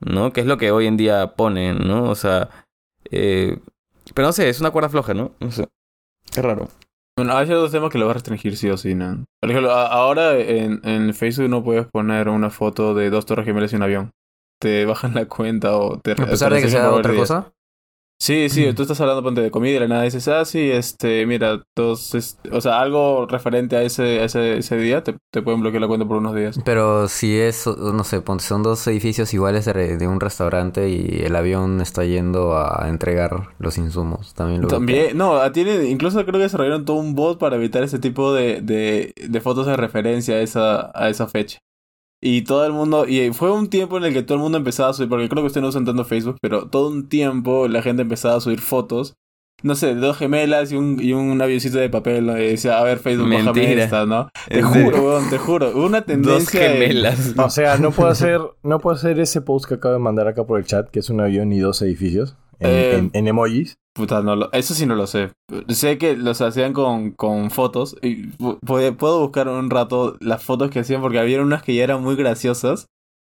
[0.00, 0.32] ¿no?
[0.32, 2.10] Que es lo que hoy en día ponen, ¿no?
[2.10, 2.50] O sea,
[3.12, 3.56] eh,
[4.14, 5.30] pero no sé, es una cuerda floja, ¿no?
[5.38, 5.68] No sé.
[6.32, 6.68] Qué raro.
[7.16, 9.24] Bueno, hay ciertos temas que lo vas a restringir sí o sí, ¿no?
[9.40, 13.72] Por ejemplo, ahora en, en Facebook no puedes poner una foto de dos torres gemelas
[13.72, 14.10] y un avión.
[14.60, 17.52] Te bajan la cuenta o te A pesar te de que sea otra cosa.
[18.24, 21.26] Sí, sí, tú estás hablando ponte, de comida y la nada dices, ah, sí, este,
[21.26, 25.42] mira, dos, este, o sea, algo referente a ese, a ese, ese día, te, te
[25.42, 26.58] pueden bloquear la cuenta por unos días.
[26.64, 31.36] Pero si es, no sé, son dos edificios iguales de, de un restaurante y el
[31.36, 34.32] avión está yendo a entregar los insumos.
[34.32, 34.68] También lo.
[34.68, 38.62] También, no, tiene, incluso creo que desarrollaron todo un bot para evitar ese tipo de,
[38.62, 41.58] de, de fotos de referencia a esa, a esa fecha.
[42.26, 44.88] Y todo el mundo, y fue un tiempo en el que todo el mundo empezaba
[44.88, 47.82] a subir, porque creo que ustedes no usan tanto Facebook, pero todo un tiempo la
[47.82, 49.12] gente empezaba a subir fotos,
[49.62, 52.38] no sé, de dos gemelas y un, y un avioncito de papel, ¿no?
[52.38, 53.84] y decía, a ver, Facebook, bájame Mentira.
[53.84, 54.30] esta, ¿no?
[54.48, 55.02] Te ¿En juro, serio?
[55.04, 56.60] weón, te juro, una Dos tendencia...
[56.60, 57.34] de- gemelas.
[57.38, 60.44] O sea, no puedo hacer, no puedo hacer ese post que acabo de mandar acá
[60.44, 62.36] por el chat, que es un avión y dos edificios.
[62.58, 63.74] En, Eh, en- en emojis.
[63.94, 65.30] Puta, no lo- eso sí no lo sé.
[65.68, 67.96] Sé que los hacían con, con fotos.
[68.02, 71.74] Y pu- puedo, puedo buscar un rato las fotos que hacían porque había unas que
[71.74, 72.86] ya eran muy graciosas.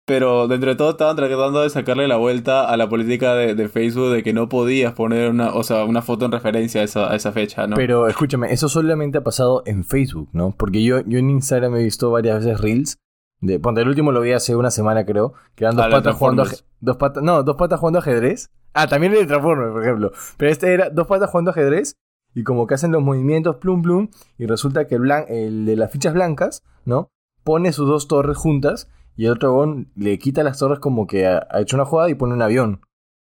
[0.06, 3.68] Pero dentro de todo estaban tratando de sacarle la vuelta a la política de, de
[3.68, 7.12] Facebook de que no podías poner una, o sea, una foto en referencia a esa,
[7.12, 7.76] a esa fecha, ¿no?
[7.76, 10.52] Pero escúchame, eso solamente ha pasado en Facebook, ¿no?
[10.58, 12.96] Porque yo, yo en Instagram he visto varias veces reels.
[13.41, 15.32] De, ponte, el último lo vi hace una semana, creo.
[15.55, 16.45] Que eran dos Ah, patas jugando
[16.80, 18.51] dos patas, No, dos patas jugando ajedrez.
[18.74, 20.12] Ah, también el Transformers, por ejemplo.
[20.36, 21.95] Pero este era dos patas jugando ajedrez.
[22.34, 24.09] Y como que hacen los movimientos plum plum.
[24.38, 27.09] Y resulta que el, blan- el de las fichas blancas, ¿no?
[27.43, 28.88] Pone sus dos torres juntas.
[29.16, 32.09] Y el otro bon le quita las torres como que ha, ha hecho una jugada
[32.11, 32.82] y pone un avión.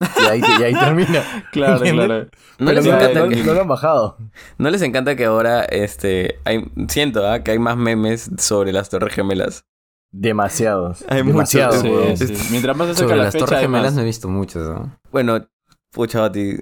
[0.00, 1.22] Y ahí, y ahí termina.
[1.52, 2.06] claro, ¿entiendes?
[2.06, 2.24] claro.
[2.58, 4.16] ¿No Pero les, no, encanta no- que, no lo han bajado.
[4.58, 7.44] ¿No les encanta que ahora este hay siento ¿ah?
[7.44, 9.64] que hay más memes sobre las Torres Gemelas?
[10.12, 11.04] Demasiados.
[11.08, 12.18] Hay demasiados, muchos.
[12.18, 12.48] Sí, sí.
[12.50, 13.94] Mientras más se acerca Sobre la las fecha, torres gemelas más.
[13.94, 14.96] no he visto muchos, ¿no?
[15.10, 15.46] Bueno,
[15.90, 16.58] pucha, Bati.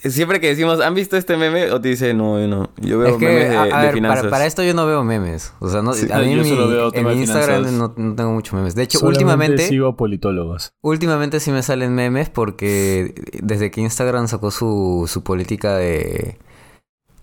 [0.00, 1.72] Siempre que decimos, ¿han visto este meme?
[1.72, 2.70] O te dice, no, yo no.
[2.76, 4.20] Yo veo Es que, memes de, a, a de ver, finanzas.
[4.20, 5.52] para, para esto yo no veo memes.
[5.58, 8.54] O sea, no, Sí, a mí en mi, en mi Instagram no, no tengo muchos
[8.54, 8.76] memes.
[8.76, 10.72] De hecho, Solamente últimamente, sigo politólogos.
[10.82, 16.38] últimamente sí me salen memes porque desde que Instagram sacó su, su política de,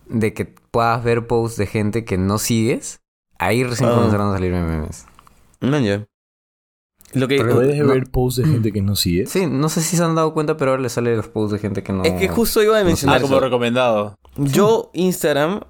[0.09, 2.99] de que puedas ver posts de gente que no sigues,
[3.39, 3.95] ahí recién Ah.
[3.95, 5.05] comenzaron a salir memes.
[5.61, 6.07] Man, ya.
[7.13, 7.37] Lo que...
[7.37, 7.87] Pero- ¿Puedes no.
[7.93, 9.25] ver posts de gente que no sigue?
[9.27, 11.59] Sí, no sé si se han dado cuenta, pero ahora le salen los posts de
[11.59, 12.03] gente que no...
[12.03, 13.43] Es que justo iba a mencionar Ah, como eso.
[13.45, 14.15] recomendado.
[14.37, 15.61] Yo Instagram,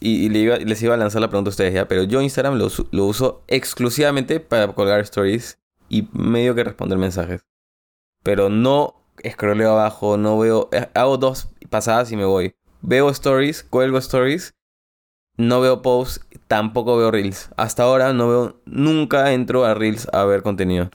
[0.00, 2.20] y, y le iba- les iba a lanzar la pregunta a ustedes ya, pero yo
[2.20, 5.58] Instagram lo, uso- lo uso exclusivamente para colgar stories
[5.88, 7.42] y medio que responder mensajes.
[8.22, 8.94] Pero no
[9.30, 10.68] scrolleo abajo, no veo...
[10.72, 12.54] eh, Hago dos pasadas y me voy.
[12.82, 14.54] Veo stories, cuelgo stories,
[15.36, 17.50] no veo posts, tampoco veo reels.
[17.56, 18.56] Hasta ahora no veo...
[18.66, 20.90] Nunca entro a reels a ver contenido.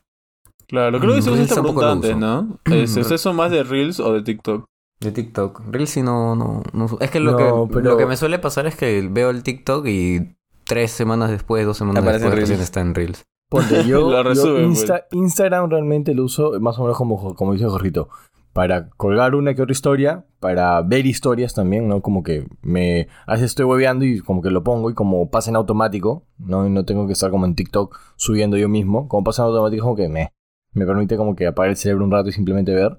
[0.67, 2.17] Claro, creo que se usa esta pregunta antes.
[2.17, 2.59] ¿no?
[2.65, 4.65] ¿Ustedes son más de Reels o de TikTok?
[4.99, 5.61] De TikTok.
[5.71, 6.61] Reels sí no, no.
[6.99, 9.43] Es que lo, No, que pero- lo que me suele pasar es que veo el
[9.43, 10.35] TikTok y
[10.65, 12.61] tres semanas después, dos semanas Aparece después Reels.
[12.63, 13.23] está en Reels.
[13.49, 14.43] Ponte, yo, pues.
[14.43, 18.09] Insta- Instagram realmente lo uso más o menos como, como dice Jorgito.
[18.57, 22.01] Para colgar una que otra historia, para ver historias también, ¿no?
[22.01, 23.07] Como que me...
[23.27, 26.65] A veces estoy hueveando y como que lo pongo y como pasa en automático, ¿no?
[26.65, 29.07] Y no tengo que estar como en TikTok subiendo yo mismo.
[29.07, 30.33] Como pasa en automático, como que me...
[30.73, 32.97] Me permite como que apagar el cerebro un rato y simplemente ver.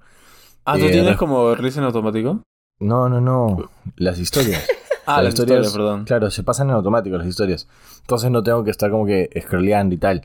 [0.65, 2.41] Ah, ¿tú Eh, tienes como risa en automático?
[2.79, 3.69] No, no, no.
[3.97, 4.65] Las historias.
[5.07, 6.05] Ah, Las las historias, perdón.
[6.05, 7.67] Claro, se pasan en automático las historias.
[8.03, 10.23] Entonces no tengo que estar como que scrolleando y tal.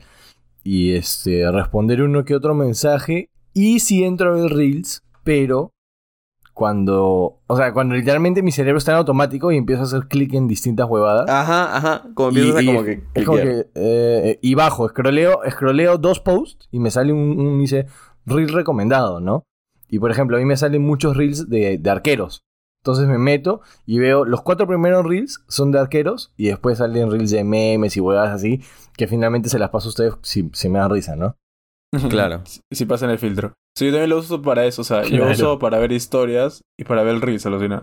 [0.62, 3.30] Y este, responder uno que otro mensaje.
[3.52, 5.72] Y si entro a ver Reels, pero
[6.54, 7.40] cuando.
[7.46, 10.46] O sea, cuando literalmente mi cerebro está en automático y empiezo a hacer clic en
[10.46, 11.28] distintas huevadas.
[11.28, 12.08] Ajá, ajá.
[12.14, 13.02] Como y, empiezas a y como que.
[13.14, 17.58] es como que, eh, y bajo, scrolleo, scrolleo dos posts y me sale un, un
[17.58, 17.86] dice
[18.24, 19.42] reel recomendado, ¿no?
[19.88, 22.44] Y por ejemplo, a mí me salen muchos reels de, de arqueros.
[22.82, 27.10] Entonces me meto y veo los cuatro primeros reels son de arqueros y después salen
[27.10, 28.60] reels de memes y huevadas así
[28.94, 31.36] que finalmente se las paso a ustedes si, si me da risa, ¿no?
[32.10, 32.42] Claro.
[32.44, 33.54] Si, si pasa en el filtro.
[33.76, 34.82] Sí, yo también lo uso para eso.
[34.82, 35.32] O sea, yo Claro.
[35.32, 37.82] uso para ver historias y para ver reels, alucina.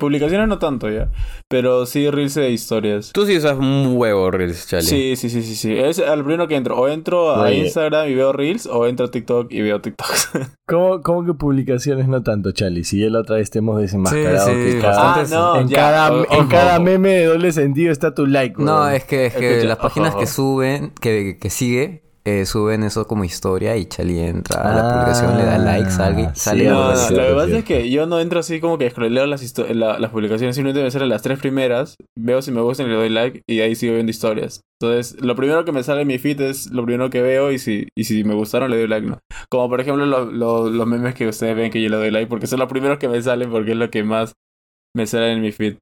[0.00, 1.12] Publicaciones no tanto ya.
[1.48, 3.12] Pero sí reels de historias.
[3.12, 4.82] Tú sí usas un huevo, Reels, Chale.
[4.82, 5.72] Sí, sí, sí, sí, sí.
[5.78, 6.76] Es al primero que entro.
[6.76, 7.58] O entro a Oye.
[7.58, 10.30] Instagram y veo reels, o entro a TikTok y veo TikToks.
[10.68, 12.82] ¿Cómo, cómo que publicaciones no tanto, Charlie?
[12.82, 15.68] Si ya la otra vez te hemos desenmascarado Sí, que sí, cada, ah, no, en,
[15.68, 15.76] ya.
[15.76, 16.82] cada, o- en ojo, cada ojo.
[16.82, 18.60] meme de doble sentido está tu like.
[18.60, 18.94] No, weón.
[18.94, 20.32] es que, es que Escucha, las páginas ojo, que ojo.
[20.34, 24.92] suben, que, que sigue, eh, suben eso como historia y Chali entra a la Ah,
[24.92, 28.06] publicación, le da like, sale, sí, sale No, no, lo que pasa es que yo
[28.06, 31.38] no entro así como que scrolleo las, la- las publicaciones, simplemente me salen las tres
[31.38, 34.60] primeras, veo si me gustan y le doy like y ahí sigo viendo historias.
[34.80, 37.58] Entonces, lo primero que me sale en mi feed es lo primero que veo y
[37.58, 39.18] si, y si me gustaron le doy like, ¿no?
[39.50, 42.28] Como por ejemplo lo- lo- los memes que ustedes ven que yo le doy like
[42.28, 44.34] porque son los primeros que me salen porque es lo que más
[44.96, 45.76] me sale en mi feed.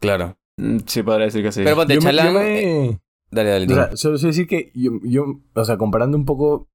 [0.00, 0.34] Claro.
[0.60, 1.62] Mm, Sí, podría decir que sí.
[1.64, 2.26] Pero ponte, Chalán.
[2.26, 2.98] yo me- eh,
[3.32, 3.64] Dale, dale.
[3.64, 5.24] O sea, solo quiero decir que yo, yo,
[5.54, 6.68] o sea, comparando un poco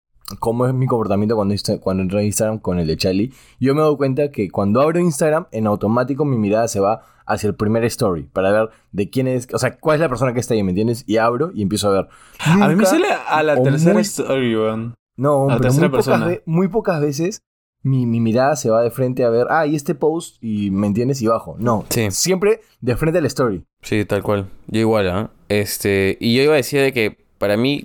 [0.41, 3.83] cómo es mi comportamiento cuando, cuando entro a Instagram con el de Charlie, yo me
[3.83, 7.85] doy cuenta que cuando abro Instagram, en automático mi mirada se va hacia el primer
[7.85, 10.63] story para ver de quién es, o sea, cuál es la persona que está ahí,
[10.63, 11.05] ¿me entiendes?
[11.07, 12.09] Y abro y empiezo a ver.
[12.41, 14.95] a mí me sale a la tercera muy- story, weón.
[15.17, 16.27] No, a pero muy tercera pocas, persona.
[16.27, 17.41] ve- muy pocas veces
[17.83, 20.87] mi, mi mirada se va de frente a ver, ah, y este post, y me
[20.87, 21.57] entiendes, y bajo.
[21.59, 22.11] No, Sí.
[22.11, 23.63] siempre de frente al story.
[23.83, 24.47] Sí, tal cual.
[24.69, 25.31] Yo igual, ¿ah?
[25.49, 27.85] Este, y yo iba a decir de que para mí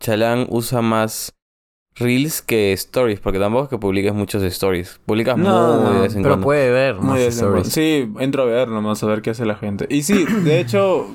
[0.00, 1.34] Chalán usa más
[1.96, 5.00] Reels que Stories, porque tampoco es que publiques muchos Stories.
[5.06, 6.44] Publicas No, muy no, de vez en Pero cuando.
[6.44, 7.68] puede ver Muy de stories.
[7.68, 9.86] Sí, entro a ver nomás a ver qué hace la gente.
[9.88, 11.06] Y sí, de hecho,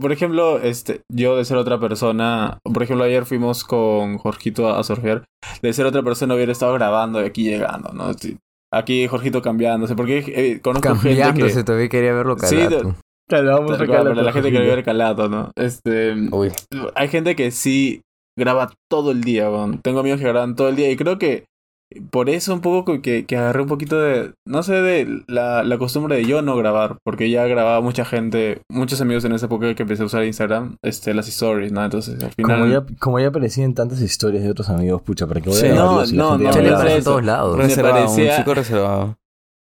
[0.00, 4.78] por ejemplo, este, yo de ser otra persona, por ejemplo, ayer fuimos con Jorgito a,
[4.78, 5.24] a surfear,
[5.60, 8.12] de ser otra persona hubiera estado grabando y aquí llegando, ¿no?
[8.14, 8.36] Sí.
[8.72, 11.64] Aquí Jorgito cambiándose, porque eh, conozco gente Cambiándose, que...
[11.64, 12.94] todavía quería verlo Sí, calato.
[13.28, 15.50] Claro, vamos cual, pero la gente quiere ver calato, ¿no?
[15.56, 16.50] Este, Uy.
[16.94, 18.00] hay gente que sí
[18.38, 19.48] graba todo el día.
[19.82, 21.44] Tengo amigos que graban todo el día y creo que
[22.10, 25.78] por eso un poco que, que agarré un poquito de, no sé, de la, la
[25.78, 29.74] costumbre de yo no grabar, porque ya grababa mucha gente, muchos amigos en esa época
[29.74, 31.82] que empecé a usar Instagram, este, las stories, ¿no?
[31.82, 32.60] Entonces al final...
[32.60, 35.66] Como ya, como ya aparecían tantas historias de otros amigos, pucha, ¿para qué voy Sí.
[35.66, 36.78] a grabarlos No, si la no, gente no, ya Chali me no,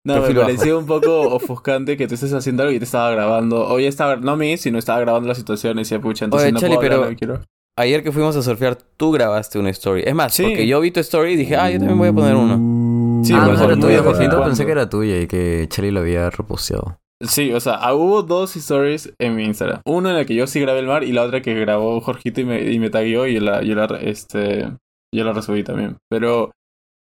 [0.08, 0.20] Me.
[0.20, 0.42] No, me bajo.
[0.48, 4.16] parecía un poco ofuscante que tú estés haciendo algo y te estaba grabando, ya estaba,
[4.16, 6.74] no a mí, sino estaba grabando la situación y decía, pucha, entonces Oye, no puedo
[6.76, 7.42] hablar pero- que quiero.
[7.80, 10.02] Ayer que fuimos a surfear, tú grabaste una story.
[10.04, 10.42] Es más, Sí.
[10.44, 13.24] porque yo vi tu story y dije, ah, yo también voy a poner uno.
[13.24, 14.30] Sí, ah, por no eso era muy tuya, de vez en Jorgito.
[14.32, 14.46] cuando.
[14.48, 16.98] Pensé que era tuya y que Chali lo había reposteado.
[17.22, 19.82] Sí, o sea, ah, hubo dos stories en mi Instagram.
[19.86, 22.42] Una en la que yo sí grabé el mar y la otra que grabó Jorgito
[22.42, 24.72] y me, y me tagueó y yo la, yo la, este,
[25.14, 25.98] yo la resubí también.
[26.10, 26.52] Pero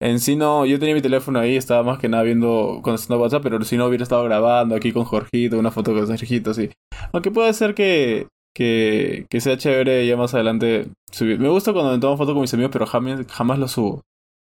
[0.03, 3.45] en sí no, yo tenía mi teléfono ahí, estaba más que nada viendo, contestando WhatsApp,
[3.45, 6.71] pero si no hubiera estado grabando aquí con Jorgito, una foto con Jorgito, sí.
[7.13, 11.39] Aunque puede ser que, que, que sea chévere ya más adelante subir.
[11.39, 14.03] Me gusta cuando me tomo foto con mis amigos, pero jamás, jamás lo subo.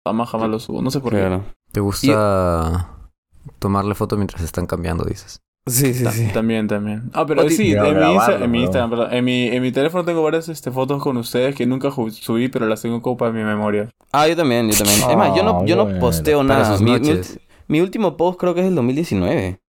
[0.07, 0.81] Jamás, jamás lo subo.
[0.83, 1.41] No sé por qué.
[1.71, 3.09] ¿Te gusta
[3.57, 5.39] tomarle foto mientras están cambiando, dices?
[5.67, 6.27] Sí, sí, Ta- sí.
[6.33, 7.09] También, también.
[7.13, 8.61] Ah, pero sí, en mi, Insta- en mi.
[8.63, 9.13] Instagram, perdón.
[9.13, 12.65] En mi, en mi teléfono tengo varias este, fotos con ustedes que nunca subí, pero
[12.67, 13.89] las tengo como para mi memoria.
[14.11, 15.09] Ah, yo también, yo también.
[15.09, 16.77] es más, yo no, yo no posteo Para nada.
[16.79, 17.19] Mi, mi
[17.69, 19.59] mi último post creo que es del 2019.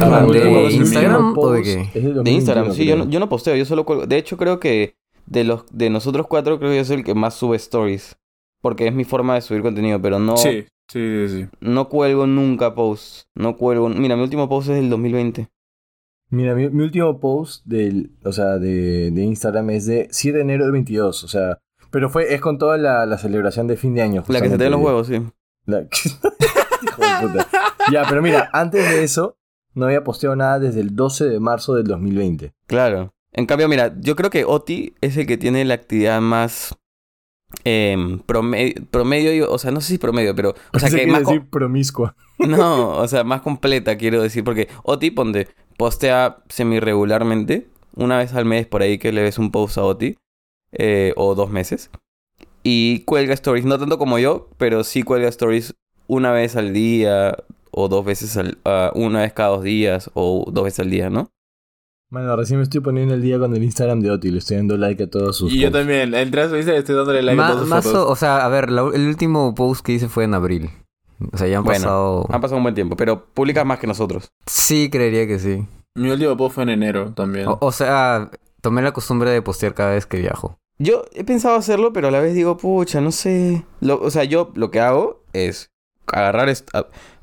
[0.00, 2.00] Ah, ¿De post en mi- Instagram o de qué?
[2.00, 4.06] De Instagram, 2021, sí, yo no, yo no posteo, yo solo cuelgo.
[4.06, 4.94] De hecho, creo que
[5.26, 8.16] de los de nosotros cuatro, creo que yo soy el que más sube stories.
[8.60, 11.48] Porque es mi forma de subir contenido, pero no, Sí, sí, sí, sí.
[11.60, 13.28] no cuelgo nunca posts.
[13.34, 13.88] No cuelgo.
[13.88, 15.48] Mira, mi último post es del 2020.
[16.30, 20.42] Mira, mi, mi último post del, o sea, de, de Instagram es de 7 de
[20.42, 21.58] enero del 22, o sea,
[21.90, 24.22] pero fue, es con toda la, la celebración de fin de año.
[24.28, 25.22] La que se te den los huevos, sí.
[25.64, 25.80] La-
[26.82, 27.46] Hijo de puta.
[27.90, 29.38] Ya, pero mira, antes de eso,
[29.74, 32.52] no había posteado nada desde el 12 de marzo del 2020.
[32.66, 33.14] Claro.
[33.32, 36.76] En cambio, mira, yo creo que Oti es el que tiene la actividad más
[37.64, 41.46] em, promedio, promedio, o sea, no sé si promedio, pero, o sea, que más, decir
[41.48, 42.16] promiscua.
[42.38, 48.44] no, o sea, más completa, quiero decir, porque Oti, ponte, postea semi-regularmente, una vez al
[48.44, 50.16] mes por ahí que le ves un post a Oti,
[50.72, 51.90] eh, o dos meses,
[52.62, 55.74] y cuelga stories, no tanto como yo, pero sí cuelga stories
[56.06, 57.36] una vez al día,
[57.70, 61.10] o dos veces al, ah, una vez cada dos días, o dos veces al día,
[61.10, 61.30] ¿no?
[62.10, 64.30] Mano, recién me estoy poniendo el día con el Instagram de Oti.
[64.30, 66.80] Le estoy dando like a todos sus Y yo también, entré a su Instagram y
[66.80, 68.06] estoy dándole like a todas sus más fotos.
[68.06, 70.70] o, o sea, a ver, la- el último post que hice fue en abril.
[71.32, 72.26] O sea, ya han Bueno, pasado...
[72.30, 74.28] Ha pasado un buen tiempo, pero publica más que nosotros.
[74.46, 75.66] Sí, creería que sí.
[75.96, 77.46] Mi último post fue en enero también.
[77.48, 78.30] O, o sea,
[78.62, 80.56] tomé la costumbre de postear cada vez que viajo.
[80.78, 83.64] Yo he pensado hacerlo, pero a la vez digo, pucha, no sé.
[83.80, 85.70] Lo- o sea, yo lo que hago es
[86.06, 86.70] agarrar, est-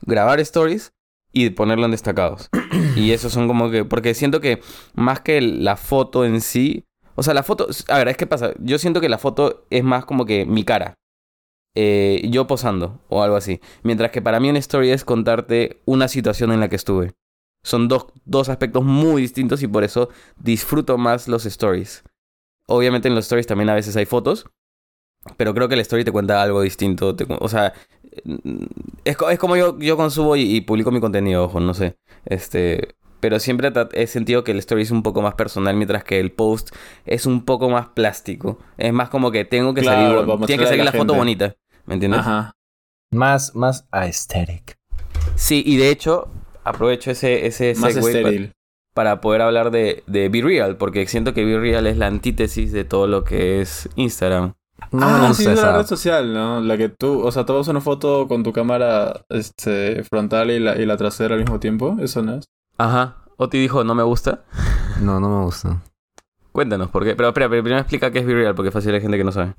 [0.06, 0.92] grabar stories
[1.36, 2.50] y ponerlo en destacados.
[2.96, 4.62] y eso son como que, porque siento que
[4.94, 8.54] más que la foto en sí, o sea, la foto, a ver, es que pasa,
[8.60, 10.96] yo siento que la foto es más como que mi cara.
[11.78, 13.60] Eh, yo posando o algo así.
[13.84, 17.14] Mientras que para mí una story es contarte una situación en la que estuve.
[17.64, 20.08] Son dos, dos aspectos muy distintos y por eso
[20.38, 22.04] disfruto más los stories.
[22.68, 24.46] Obviamente en los stories también a veces hay fotos,
[25.36, 27.16] pero creo que el story te cuenta algo distinto.
[27.16, 27.74] te o sea,
[29.04, 31.98] es, es como yo, yo consumo y, y publico mi contenido, ojo, no sé.
[32.26, 36.20] Este, pero siempre he sentido que el story es un poco más personal, mientras que
[36.20, 36.70] el post
[37.06, 38.60] es un poco más plástico.
[38.78, 41.56] Es más como que tengo que Claro, salir, tiene que salir la la foto bonita,
[41.86, 42.20] ¿me entiendes?
[42.22, 42.52] Ajá.
[43.12, 44.78] Más, más aesthetic.
[45.36, 46.28] Sí, y de hecho,
[46.64, 48.52] aprovecho ese, ese segue
[48.94, 52.72] para poder hablar de, de Be Real, porque siento que Be Real es la antítesis
[52.72, 54.54] de todo lo que es Instagram.
[54.92, 56.60] No ah, sí, es la red social, ¿no?
[56.62, 60.76] La que tú, o sea, tomas una foto con tu cámara este, frontal y la,
[60.78, 61.98] y la trasera al mismo tiempo.
[62.00, 62.46] Eso no es.
[62.78, 63.18] Ajá.
[63.38, 64.44] Oti dijo, no me gusta.
[65.02, 65.82] No, no me gusta.
[66.52, 67.16] Cuéntanos, ¿por qué?
[67.16, 69.32] Pero espera, pero primero explica qué es Be Real, porque fácil hay gente que no
[69.32, 69.56] sabe.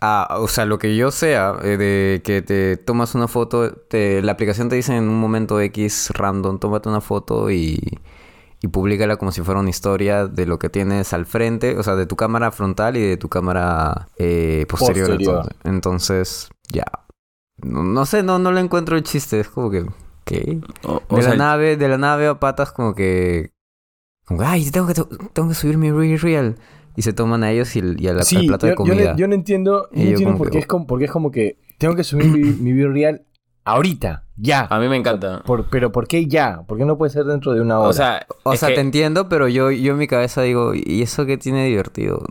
[0.00, 4.22] Ah, o sea, lo que yo sea, eh, de que te tomas una foto, te-
[4.22, 7.78] la aplicación te dice en un momento X random, tómate una foto y,
[8.62, 11.96] y públicala como si fuera una historia de lo que tienes al frente, o sea,
[11.96, 15.08] de tu cámara frontal y de tu cámara eh, posterior.
[15.08, 15.42] Posterior.
[15.42, 16.84] Entonces, entonces, ya.
[17.62, 19.86] No, no sé, no, no le encuentro el chiste, es como que...
[20.24, 20.60] ¿Qué?
[20.84, 23.50] O, o De sea, la nave, de la nave a patas como que...
[24.26, 24.94] Como que, ay, tengo que,
[25.32, 26.56] tengo que subir mi Real Real.
[26.96, 28.76] Y se toman a ellos y, y a la, al Sí, plato yo, de yo
[28.76, 29.12] comida.
[29.12, 31.30] no, yo no entiendo, no yo entiendo por, que- qué es como, porque es como
[31.30, 33.24] que tengo que subir mi, mi real
[33.64, 34.66] ahorita, ya.
[34.70, 35.42] a mí me encanta.
[35.44, 36.62] Por- pero ¿por qué ya?
[36.66, 37.88] ¿Por qué no puede ser dentro de una hora?
[37.88, 40.72] O sea, O es sea, que- te entiendo, pero yo, yo en mi cabeza digo,
[40.74, 42.22] ¿y eso qué tiene divertido?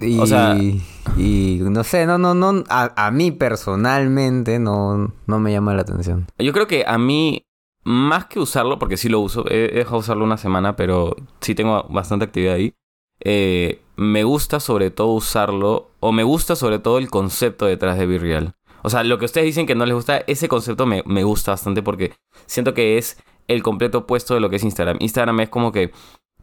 [0.00, 5.38] Y, O sea- y no sé, no, no, no, a, a mí personalmente no, no
[5.38, 6.26] me llama la atención.
[6.38, 7.42] yo creo que a mí,
[7.84, 11.14] más que usarlo, porque sí lo uso, he, he dejado de usarlo una semana, pero
[11.40, 12.74] sí tengo bastante actividad ahí.
[13.20, 18.06] eh, me gusta sobre todo usarlo, o me gusta sobre todo el concepto detrás de
[18.06, 18.52] Be Real.
[18.86, 21.50] O sea, lo que ustedes dicen que no les gusta, ese concepto me, me gusta
[21.50, 22.12] bastante porque
[22.46, 23.18] siento que es
[23.48, 24.98] el completo opuesto de lo que es Instagram.
[25.00, 25.90] Instagram es como que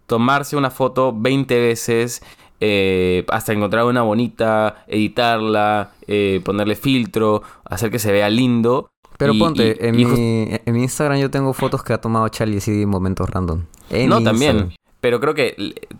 [0.07, 2.21] tomarse una foto 20 veces
[2.59, 8.89] eh, hasta encontrar una bonita, editarla, eh, ponerle filtro, hacer que se vea lindo.
[9.17, 12.01] Pero Y- ponte, y- en, y mi, en mi Instagram yo tengo fotos que ha
[12.01, 13.63] tomado Charlie así en momentos random.
[13.89, 14.73] En No, también.
[14.99, 15.55] Pero creo que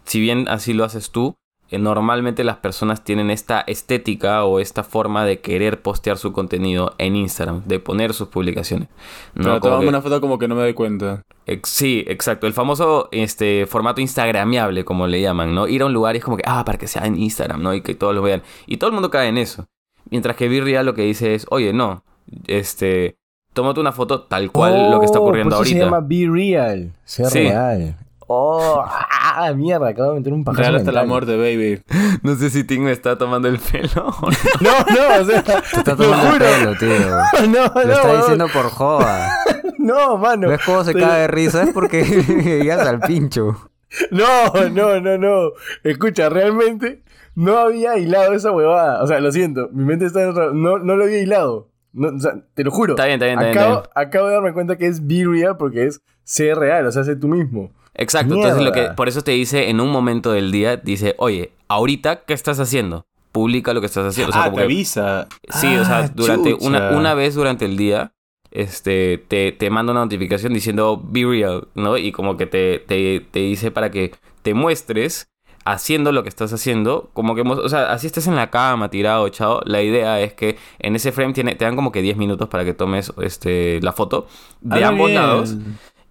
[0.06, 1.36] si bien así lo haces tú,
[1.80, 7.16] normalmente las personas tienen esta estética o esta forma de querer postear su contenido en
[7.16, 8.90] Instagram, de poner sus publicaciones.
[9.36, 9.60] ¿no?
[9.62, 11.24] Pero que- una foto como que no me doy cuenta.
[11.64, 12.48] Sí, exacto.
[12.48, 15.68] El famoso este, formato instagramiable, como le llaman, ¿no?
[15.68, 17.74] Ir a un lugar y es como que, ah, para que sea en Instagram, ¿no?
[17.74, 18.44] Y que todos lo vean.
[18.66, 19.66] Y todo el mundo cae en eso.
[20.10, 22.04] Mientras que Virreal lo que dice es, oye, no,
[22.48, 23.18] este,
[23.54, 25.86] tómate una foto tal cual lo que está Oh, ocurriendo por eso ahorita.
[25.86, 26.92] se llama Be Real.
[27.04, 27.40] Ser Sí.
[27.40, 27.98] real.
[28.36, 31.82] Oh, ah, mierda, acabo de meter un pajazo Real hasta la muerte, baby.
[32.24, 33.90] No sé si Tim me está tomando el pelo.
[33.96, 34.12] no.
[34.62, 37.48] No, no, o sea, Te está lo tomando el pelo, tío.
[37.50, 39.38] No, Lo no, está no, diciendo por joda.
[39.78, 40.50] no, mano.
[40.50, 41.64] ¿Ves cómo se Pero- cae de risa?
[41.64, 43.70] Es porque llegas al pincho.
[44.10, 45.52] No, no, no, no.
[45.84, 47.04] Escucha, realmente
[47.36, 49.04] no había hilado esa huevada.
[49.04, 50.48] O sea, lo siento, mi mente está en otra...
[50.54, 51.70] No, no lo había hilado.
[51.92, 52.94] No, o sea, te lo juro.
[52.94, 55.24] Está bien, está bien, está bien, acabo, está acabo de darme cuenta que es be
[55.28, 57.72] real porque es ser real, o sea, sé tú mismo.
[57.96, 61.52] Exacto, entonces lo que, por eso te dice en un momento del día, dice, oye,
[61.68, 63.06] ahorita, ¿qué estás haciendo?
[63.32, 64.30] Publica lo que estás haciendo.
[64.32, 65.28] O sea, ah, como te que- avisa.
[65.50, 68.14] Sí, o sea, Ah, durante una, una vez durante el día,
[68.52, 71.98] este, te, te manda una notificación diciendo be real, ¿no?
[71.98, 74.12] Y como que te, te, te dice para que
[74.44, 75.30] te muestres
[75.66, 79.26] haciendo lo que estás haciendo, como que, o sea, así estés en la cama, tirado,
[79.28, 82.50] echado, la idea es que en ese frame tiene, te dan como que 10 minutos
[82.50, 84.28] para que tomes este, la foto
[84.62, 85.22] de ambos bien.
[85.22, 85.56] lados.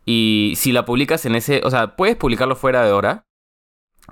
[0.04, 3.26] Y si la publicas en ese, o sea, puedes publicarlo fuera de hora,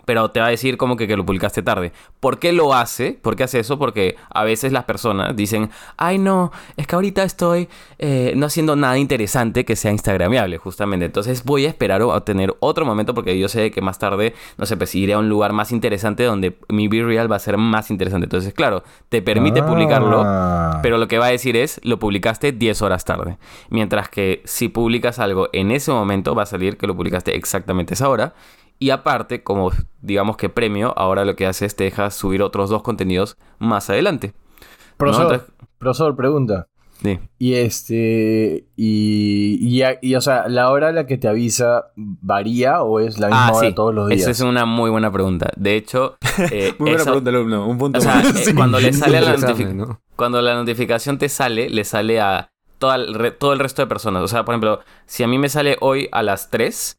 [0.04, 1.92] pero te va a decir como que, que lo publicaste tarde.
[2.20, 3.18] ¿Por qué lo hace?
[3.20, 3.78] ¿Por qué hace eso?
[3.78, 7.68] Porque a veces las personas dicen, ay no, es que ahorita estoy
[7.98, 11.06] eh, no haciendo nada interesante que sea instagramiable, justamente.
[11.06, 14.66] Entonces voy a esperar a tener otro momento porque yo sé que más tarde, no
[14.66, 17.56] sé, pues iré a un lugar más interesante donde mi Be Real va a ser
[17.56, 18.24] más interesante.
[18.24, 20.80] Entonces, claro, te permite publicarlo, Ah.
[20.82, 23.38] pero lo que va a decir es, lo publicaste 10 horas tarde.
[23.70, 27.94] Mientras que si publicas algo en ese momento, va a salir que lo publicaste exactamente
[27.94, 28.34] esa hora.
[28.80, 29.70] Y aparte, como
[30.00, 33.88] digamos que premio, ahora lo que hace es te deja subir otros dos contenidos más
[33.90, 34.32] adelante.
[34.96, 36.66] Profesor, No, entonces- profesor, pregunta.
[37.02, 37.18] Sí.
[37.38, 38.66] Y este.
[38.76, 43.18] Y, y, y, o sea, ¿la hora a la que te avisa varía o es
[43.18, 43.74] la misma Ah, hora sí.
[43.74, 44.20] todos los días?
[44.20, 45.50] Esa es una muy buena pregunta.
[45.56, 46.16] De hecho,
[46.50, 47.66] eh, Muy buena pregunta, alumno.
[47.66, 49.76] Un punto o sea, eh, cuando le sale la examen, notificación...
[49.78, 50.00] ¿no?
[50.16, 53.86] cuando la notificación te sale, le sale a toda el re- todo el resto de
[53.88, 54.22] personas.
[54.22, 56.98] O sea, por ejemplo, si a mí me sale hoy a las 3,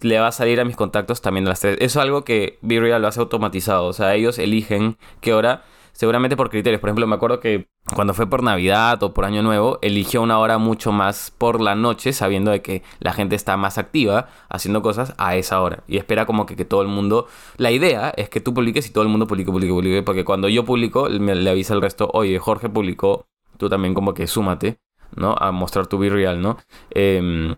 [0.00, 1.76] le va a salir a mis contactos también las 3.
[1.80, 3.86] Eso es algo que BeReal lo hace automatizado.
[3.86, 6.80] O sea, ellos eligen qué hora, seguramente por criterios.
[6.80, 10.38] Por ejemplo, me acuerdo que cuando fue por Navidad o por Año Nuevo, eligió una
[10.38, 14.82] hora mucho más por la noche, sabiendo de que la gente está más activa haciendo
[14.82, 15.82] cosas a esa hora.
[15.88, 17.26] Y espera como que, que todo el mundo...
[17.56, 20.02] La idea es que tú publiques y todo el mundo publique, publique, publique.
[20.02, 23.26] Porque cuando yo publico, me, le avisa el resto, oye, Jorge publicó,
[23.56, 24.78] tú también como que súmate,
[25.16, 25.34] ¿no?
[25.38, 26.56] A mostrar tu real, ¿no?
[26.90, 27.56] Em,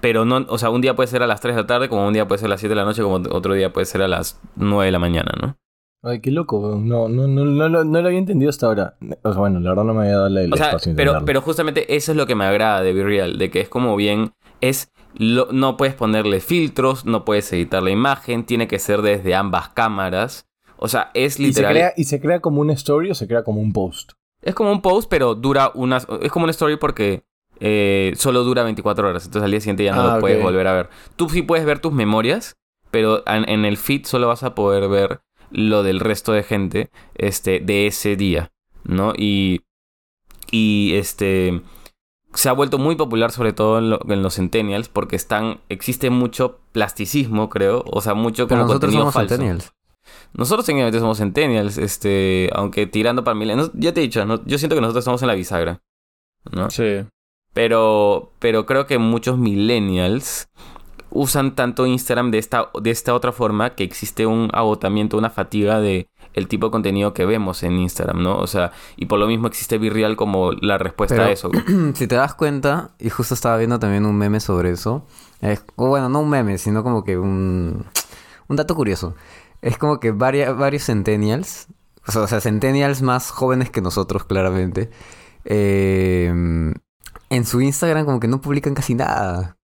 [0.00, 2.06] pero no, o sea, un día puede ser a las 3 de la tarde, como
[2.06, 4.02] un día puede ser a las 7 de la noche, como otro día puede ser
[4.02, 5.56] a las 9 de la mañana, ¿no?
[6.04, 6.78] Ay, qué loco.
[6.80, 8.94] No, no, no, no, no, no lo había entendido hasta ahora.
[9.22, 11.96] O sea, bueno, la verdad no me había dado el O sea, pero, pero justamente
[11.96, 14.92] eso es lo que me agrada de Be Real, de que es como bien, es
[15.14, 19.70] lo- no puedes ponerle filtros, no puedes editar la imagen, tiene que ser desde ambas
[19.70, 20.46] cámaras.
[20.76, 21.72] O sea, es ¿Y se, literal.
[21.72, 24.12] crea, ¿Y se crea como una story o se crea como un post?
[24.40, 26.06] Es como un post, pero dura unas.
[26.22, 27.24] Es como una story porque
[27.60, 29.24] eh, solo dura 24 horas.
[29.26, 30.88] Entonces al día siguiente ya no Ah, lo puedes volver a ver.
[31.16, 32.56] Tú sí puedes ver tus memorias,
[32.90, 36.90] pero en, en el feed solo vas a poder ver lo del resto de gente
[37.14, 38.50] este, de ese día,
[38.84, 39.12] ¿no?
[39.16, 39.62] Y.
[40.50, 41.60] Y este.
[42.34, 45.60] Se ha vuelto muy popular, sobre todo en, lo- en los Centennials, porque están.
[45.68, 47.82] Existe mucho plasticismo, creo.
[47.86, 49.34] O sea, mucho Pero como nosotros contenido somos falso.
[49.36, 49.72] centennials.
[50.34, 53.70] Nosotros técnicamente somos centennials, este, aunque tirando para millennials.
[53.74, 54.44] Ya te he dicho, ¿no?
[54.46, 55.80] yo siento que nosotros estamos en la bisagra,
[56.52, 56.70] ¿no?
[56.70, 57.04] Sí.
[57.58, 60.48] Pero, pero creo que muchos millennials
[61.10, 65.80] usan tanto Instagram de esta, de esta otra forma que existe un agotamiento, una fatiga
[65.80, 68.36] de el tipo de contenido que vemos en Instagram, ¿no?
[68.38, 71.50] O sea, y por lo mismo existe Virreal como la respuesta Pero- a eso.
[71.94, 75.04] si te das cuenta, y justo estaba viendo también un meme sobre eso,
[75.40, 77.86] es- o bueno, no un meme, sino como que un,
[78.46, 79.16] un dato curioso.
[79.62, 81.66] Es como que varia- varios centennials,
[82.06, 84.90] o sea, o sea, centennials más jóvenes que nosotros, claramente,
[85.44, 86.72] eh,
[87.30, 89.56] en su Instagram como que no publican casi nada.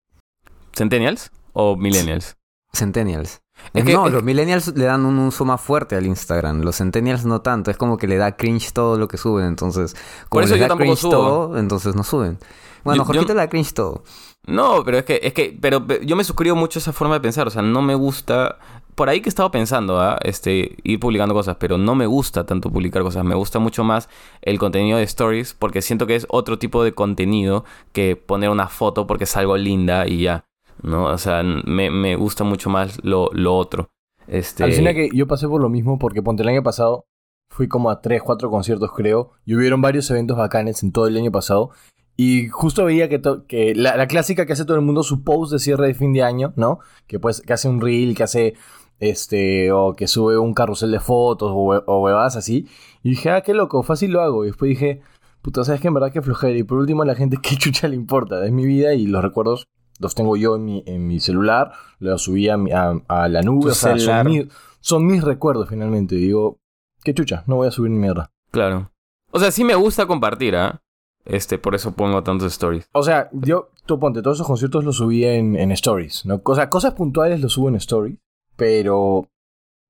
[0.72, 2.36] ¿Centennials o millennials?
[2.72, 3.40] Centennials.
[3.72, 6.62] Es que- no, es los millennials le dan un uso más fuerte al Instagram.
[6.62, 7.70] Los centennials no tanto.
[7.70, 9.46] Es como que le da cringe todo lo que suben.
[9.46, 9.94] Entonces,
[10.28, 11.10] como eso les yo da tampoco cringe subo.
[11.12, 12.38] todo, entonces no suben.
[12.82, 14.02] Bueno, Yo- yo- Jorgito le da cringe todo.
[14.46, 17.14] No, pero es que, es que, pero pe- yo me suscribo mucho a esa forma
[17.14, 17.46] de pensar.
[17.46, 18.58] O sea, no me gusta.
[18.94, 20.18] Por ahí que he estado pensando, ¿ah?
[20.22, 23.24] Este, ir publicando cosas, pero no me gusta tanto publicar cosas.
[23.24, 24.08] Me gusta mucho más
[24.42, 28.68] el contenido de stories, porque siento que es otro tipo de contenido que poner una
[28.68, 30.44] foto porque es algo linda y ya.
[30.82, 31.04] ¿No?
[31.06, 33.88] O sea, me, me gusta mucho más lo, lo otro.
[34.26, 34.62] Este.
[34.64, 37.06] Alucina que yo pasé por lo mismo porque ponte el año pasado
[37.50, 41.16] fui como a 3, 4 conciertos creo y hubieron varios eventos bacanes en todo el
[41.16, 41.70] año pasado
[42.16, 45.58] y justo veía que, la, la clásica que hace todo el mundo su post de
[45.58, 46.78] cierre de fin de año, ¿no?
[47.06, 48.54] Que pues que hace un reel, que hace
[49.00, 51.56] este o que sube un carrusel de fotos o,
[51.86, 52.68] o huevadas así
[53.02, 55.02] y dije, "Ah, qué loco, fácil lo hago." Y después dije,
[55.42, 57.88] "Puta, sabes que en verdad que flojera." Y por último a la gente qué chucha
[57.88, 59.66] le importa, es mi vida y los recuerdos
[60.00, 63.42] los tengo yo en mi, en mi celular, los subí a, mi- a- a la
[63.42, 64.48] nube, Tu o sea, son, mi-
[64.80, 66.16] son mis recuerdos finalmente.
[66.16, 66.58] Y digo,
[67.04, 68.30] qué chucha, no voy a subir ni mierda.
[68.50, 68.90] Claro.
[69.30, 70.80] O sea, sí me gusta compartir, ¿ah?
[71.24, 72.88] Este, por eso pongo tantos stories.
[72.92, 76.42] O sea, yo, tú ponte, todos esos conciertos los subí en, en stories, ¿no?
[76.44, 78.18] O sea, cosas puntuales los subo en stories,
[78.56, 79.28] pero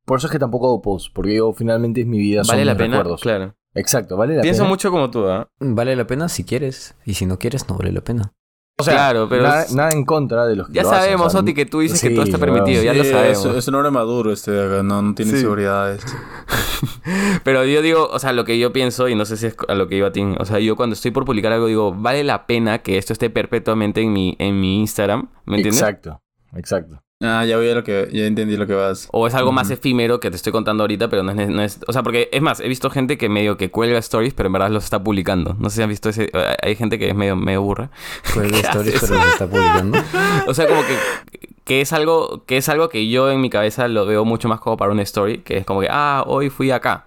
[0.05, 2.65] por eso es que tampoco hago post, porque digo, finalmente es mi vida, son ¿Vale
[2.65, 2.97] la mis pena?
[2.99, 3.21] recuerdos.
[3.23, 3.55] Claro.
[3.75, 4.69] Exacto, vale la Pienso pena.
[4.71, 5.49] mucho como tú, ¿ah?
[5.59, 6.95] Vale la pena si quieres.
[7.05, 8.33] Y si no quieres, no vale la pena.
[8.77, 11.03] O sea, Claro, pero nada, es- nada en contra de los que Ya lo hacen,
[11.05, 13.45] sabemos, o sea, Oti, que tú dices que todo está permitido, ya lo sabemos.
[13.47, 15.37] Es, es un hombre maduro este de acá, no, no tiene Sí.
[15.37, 16.03] inseguridades.
[17.45, 19.75] Pero yo digo, o sea, lo que yo pienso, y no sé si es a
[19.75, 22.25] lo que iba a ti, o sea, yo cuando estoy por publicar algo digo, vale
[22.25, 25.81] la pena que esto esté perpetuamente en mi, en mi Instagram, ¿me entiendes?
[25.81, 26.21] Exacto,
[26.57, 27.01] exacto.
[27.25, 28.09] Ah, ya voy a lo que...
[28.13, 29.09] Ya entendí lo que vas.
[29.13, 31.81] O es algo más efímero que te estoy contando ahorita, pero no es, no es...
[31.87, 34.53] O sea, porque es más, he visto gente que medio que cuelga stories, pero en
[34.53, 35.57] verdad los está publicando.
[35.59, 36.31] No sé si han visto ese...
[36.63, 37.91] Hay gente que es medio, medio burra.
[38.35, 39.11] ¿Qué stories, haces?
[39.11, 39.99] pero se está publicando.
[40.47, 43.89] O sea, como que, que es algo que es algo que yo en mi cabeza
[43.89, 46.71] lo veo mucho más como para una story, que es como que, ah, hoy fui
[46.71, 47.07] acá.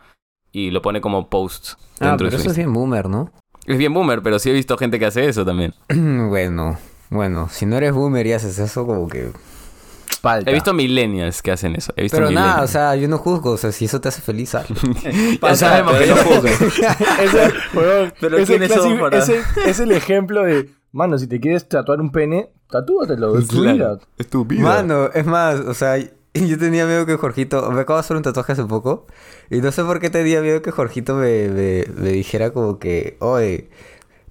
[0.52, 3.32] Y lo pone como post Ah, pero de eso es bien boomer, ¿no?
[3.66, 5.74] Es bien boomer, pero sí he visto gente que hace eso también.
[6.30, 6.78] bueno,
[7.10, 9.32] bueno, si no eres boomer y haces eso, como que...
[10.20, 10.50] Falta.
[10.50, 11.94] He visto millennials que hacen eso.
[11.96, 14.22] He visto Pero nada, o sea, yo no juzgo, o sea, si eso te hace
[14.22, 14.76] feliz, hazlo.
[15.42, 16.16] ya sabemos que no.
[16.48, 21.28] Ese, huevón, Pero ese ¿quiénes son clásico- para- ese es el ejemplo de, mano, si
[21.28, 24.00] te quieres tatuar un pene, tatúatelo, es tu vida.
[24.18, 24.64] Es tu vida.
[24.64, 25.98] Mano, es más, o sea,
[26.34, 27.70] yo tenía miedo que Jorgito...
[27.72, 29.06] Me acabo de hacer un tatuaje hace poco.
[29.50, 33.18] Y no sé por qué tenía miedo que Jorgito me, me, me dijera como que...
[33.22, 33.70] Oye,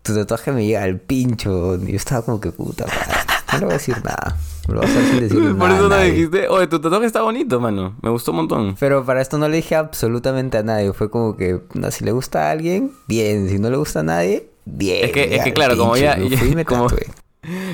[0.02, 1.76] tu tatuaje me llega al pincho.
[1.76, 3.24] Y yo estaba como que puta madre.
[3.52, 4.36] No le voy a decir nada.
[4.68, 6.10] Me lo voy a hacer sin decirle Por nada eso no nadie.
[6.12, 7.96] dijiste, oye, tu tatuaje está bonito, mano.
[8.02, 8.76] Me gustó un montón.
[8.80, 10.92] Pero para esto no le dije absolutamente a nadie.
[10.92, 13.48] Fue como que, no, si le gusta a alguien, bien.
[13.48, 15.04] Si no le gusta a nadie, bien.
[15.06, 17.06] Es que- es que claro, como pinche, ya- me ya- fui y me como- tatué.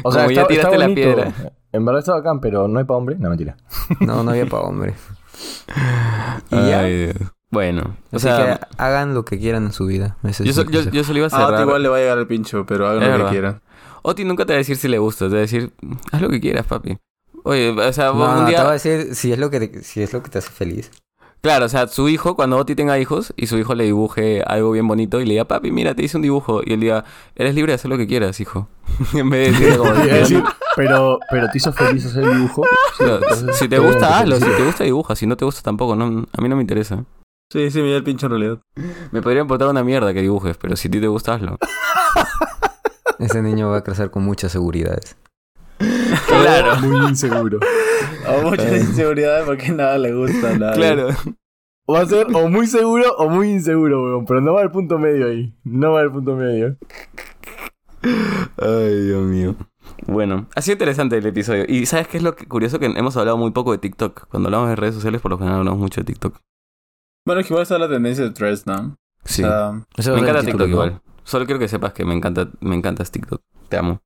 [0.03, 1.32] O Como ya tiraste la piedra.
[1.72, 3.16] En verdad está bacán, pero no hay para hombre.
[3.18, 3.57] No, mentira.
[4.01, 4.93] No, no había para hombre.
[6.51, 6.80] Y ya.
[6.80, 7.16] Ay, Dios.
[7.51, 10.16] Bueno, o Así sea, que hagan lo que quieran en su vida.
[10.22, 11.62] Ese yo, so- yo, yo solo iba a Ah, cerrar.
[11.62, 13.61] igual le va a llegar el pincho, pero hagan Es lo que quieran.
[14.03, 15.72] Oti nunca te va a decir si le gusta, te va a decir,
[16.11, 16.98] haz lo que quieras, papi.
[17.44, 18.59] Oye, o sea, vos No, un no, día...
[18.59, 20.50] te voy a decir si es lo que te, si es lo que te hace
[20.50, 20.90] feliz.
[21.40, 24.70] Claro, o sea, su hijo, cuando Oti tenga hijos y su hijo le dibuje algo
[24.70, 26.61] bien bonito y le diga, papi, mira, te hice un dibujo.
[26.64, 28.68] Y él diga, eres libre de hacer lo que quieras, hijo.
[29.14, 29.92] en vez de decirle como...
[29.92, 30.44] Decir,
[30.76, 32.62] pero, pero te hizo feliz hacer el dibujo.
[33.00, 34.36] Entonces, si te gusta, hazlo.
[34.36, 35.16] Si te gusta, dibuja.
[35.16, 35.96] Si no te gusta, tampoco.
[35.96, 37.05] No, a mí no me interesa.
[37.53, 38.59] Sí, sí, me llega el pincho en realidad.
[39.11, 41.59] Me podría importar una mierda que dibujes, pero si a ti te gusta, hazlo.
[43.22, 45.16] Ese niño va a crecer con muchas seguridades.
[46.28, 46.76] Claro.
[46.80, 47.58] Muy inseguro.
[48.28, 50.74] O mucha inseguridad porque nada le gusta, nada.
[50.74, 51.08] Claro.
[51.90, 54.26] Va a ser o muy seguro o muy inseguro, weón.
[54.26, 55.52] Pero no va al punto medio ahí.
[55.64, 56.76] No va al punto medio.
[58.58, 59.56] Ay, Dios mío.
[60.06, 61.64] Bueno, ha sido interesante el episodio.
[61.68, 62.78] Y ¿sabes qué es lo que- curioso?
[62.78, 64.28] Que hemos hablado muy poco de TikTok.
[64.28, 66.38] Cuando hablamos de redes sociales, por lo general hablamos mucho de TikTok.
[67.26, 68.96] Bueno, es que igual está la tendencia de Threads, ¿no?
[69.24, 69.42] Sí.
[69.44, 71.00] O sea, me encanta TikTok igual.
[71.24, 73.42] Solo quiero que sepas que me encanta, me encantas TikTok.
[73.68, 74.00] Te amo.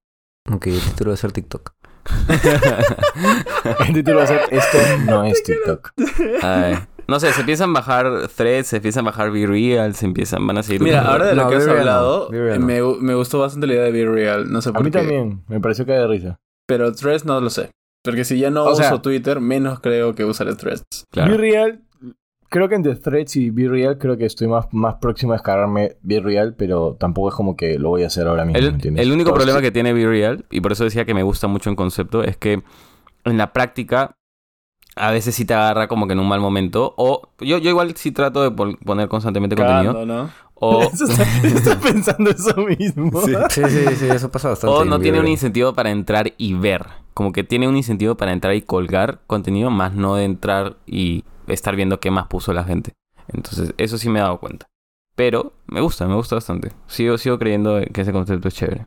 [0.53, 1.73] Ok, el título va a ser TikTok.
[3.89, 5.91] El título va a ser Esto no es TikTok.
[6.43, 6.77] Ay.
[7.09, 10.45] No sé, se empiezan a bajar threads, se empiezan a bajar Be Real, se empiezan,
[10.47, 10.83] van a seguir.
[10.83, 12.59] mira, ahora de lo No, que has hablado, no.
[12.67, 14.51] me, me gustó bastante la idea de Be Real.
[14.51, 14.99] No sé A por mí qué.
[14.99, 15.45] también.
[15.49, 16.39] Me pareció que de risa.
[16.67, 17.71] Pero Threads no lo sé.
[18.03, 21.05] Porque si ya no O uso sea- Twitter, menos creo que usaré Threads.
[21.13, 21.31] Claro.
[21.33, 21.81] Be Real,
[22.49, 25.97] creo que entre Threads y Be Real, creo que estoy más, más próximo a descargarme
[26.03, 28.75] Be Real, pero tampoco es como que lo voy a hacer ahora mismo, ¿me El,
[28.75, 29.05] entiendes?
[29.07, 31.71] el único problema que tiene Be Real, y por eso decía que me gusta mucho
[31.71, 32.63] en concepto, es que
[33.25, 34.17] en la práctica
[34.99, 36.95] a veces sí te agarra como que en un mal momento.
[36.97, 40.07] O yo, yo igual sí trato de pon- poner constantemente contenido.
[40.07, 40.31] ¿no?
[40.55, 43.21] O, Eso está- estoy pensando eso mismo.
[43.21, 43.33] Sí.
[43.51, 44.75] Sí, sí, sí, eso pasa bastante.
[44.75, 46.87] o en no tiene un incentivo para entrar y ver.
[47.13, 51.25] Como que tiene un incentivo para entrar y colgar contenido, más no de entrar y
[51.47, 52.95] estar viendo qué más puso la gente.
[53.29, 54.67] Entonces, eso sí me he dado cuenta.
[55.15, 56.73] Pero me gusta, me gusta bastante.
[56.87, 58.87] Sigo, sigo creyendo que ese concepto es chévere.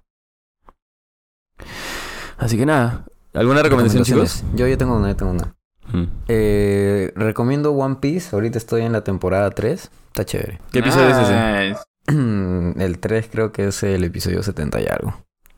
[2.37, 3.05] Así que nada.
[3.33, 4.43] ¿Alguna recomendación, chicos?
[4.55, 5.55] Yo, yo tengo una, yo tengo una.
[5.91, 6.03] Mm.
[6.27, 8.35] Eh, recomiendo One Piece.
[8.35, 9.91] Ahorita estoy en la temporada 3.
[10.07, 10.61] Está chévere.
[10.71, 11.75] ¿Qué episodio es ese?
[12.83, 15.13] El 3 creo que es el episodio 70 y algo.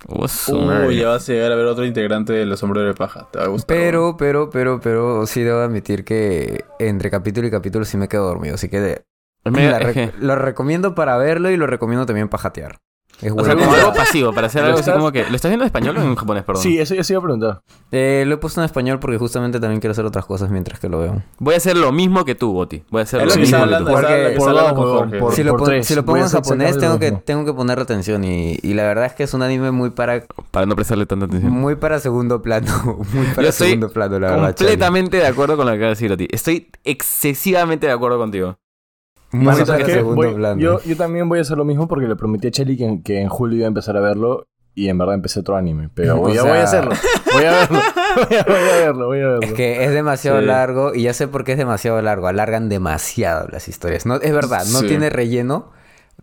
[0.07, 3.27] What's Uy, ya vas a llegar a ver otro integrante de los sombreros de paja.
[3.31, 3.75] Te va a gustar.
[3.77, 8.25] Pero, pero, pero, pero sí debo admitir que entre capítulo y capítulo sí me quedo
[8.25, 8.55] dormido.
[8.55, 9.05] Así que de-
[9.43, 9.79] la
[10.19, 12.77] lo recomiendo para verlo y lo recomiendo también para jatear.
[13.21, 15.25] Es o sea, como algo pasivo, para hacer ¿Lo algo así estás- como que...
[15.29, 16.63] ¿Lo estás viendo en español o en japonés, perdón?
[16.63, 17.61] Sí, eso, eso iba a preguntar.
[17.91, 20.89] Eh, lo he puesto en español porque justamente también quiero hacer otras cosas mientras que
[20.89, 21.21] lo veo.
[21.39, 22.83] Voy a hacer lo mismo que tú, Boti.
[22.89, 23.85] Voy a hacer lo mismo que tú.
[23.85, 24.35] Porque-
[25.19, 28.23] por si, lo pongo en japonés, tengo que, tengo que ponerle atención.
[28.23, 31.25] Y, y la verdad es que es un anime muy para, Para no prestarle tanta
[31.25, 31.51] atención.
[31.51, 32.71] muy para segundo plano.
[33.13, 34.55] Muy para Yo segundo plano, la verdad.
[34.55, 36.27] Completamente de acuerdo con lo que acaba de decir Oti.
[36.31, 38.57] Estoy excesivamente de acuerdo contigo.
[40.57, 43.03] Yo, yo también voy a hacer lo mismo porque le prometí a Chelly que, en-
[43.03, 45.89] que en julio iba a empezar a verlo y en verdad empecé otro anime.
[45.93, 46.91] Pero voy, sea- voy a hacerlo.
[47.33, 47.79] Voy a verlo.
[48.27, 49.41] Voy a, voy a verlo, voy a verlo.
[49.41, 50.45] Es que es demasiado Sí.
[50.45, 52.27] largo y ya sé por qué es demasiado largo.
[52.27, 54.05] Alargan demasiado las historias.
[54.05, 54.87] No, es verdad, no Sí.
[54.87, 55.71] tiene relleno,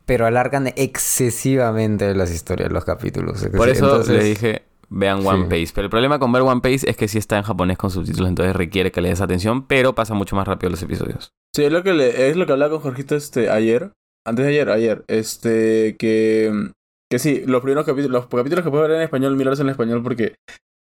[0.04, 3.42] pero alargan excesivamente las historias, los capítulos.
[3.56, 5.49] Por eso Entonces, le dije, vean One Sí.
[5.51, 5.72] Piece.
[5.74, 8.28] Pero el problema con ver One Piece es que sí está en japonés con subtítulos,
[8.28, 11.32] entonces requiere que le des atención, pero pasa mucho más rápido los episodios.
[11.55, 13.93] Sí, es lo que le, es lo que hablaba con Jorgito este ayer.
[14.26, 15.05] Antes de ayer, ayer.
[15.09, 16.70] Este, que.
[17.11, 20.03] Que sí, los primeros capítulos, los capítulos que puedes ver en español, mirarlos en español
[20.03, 20.34] porque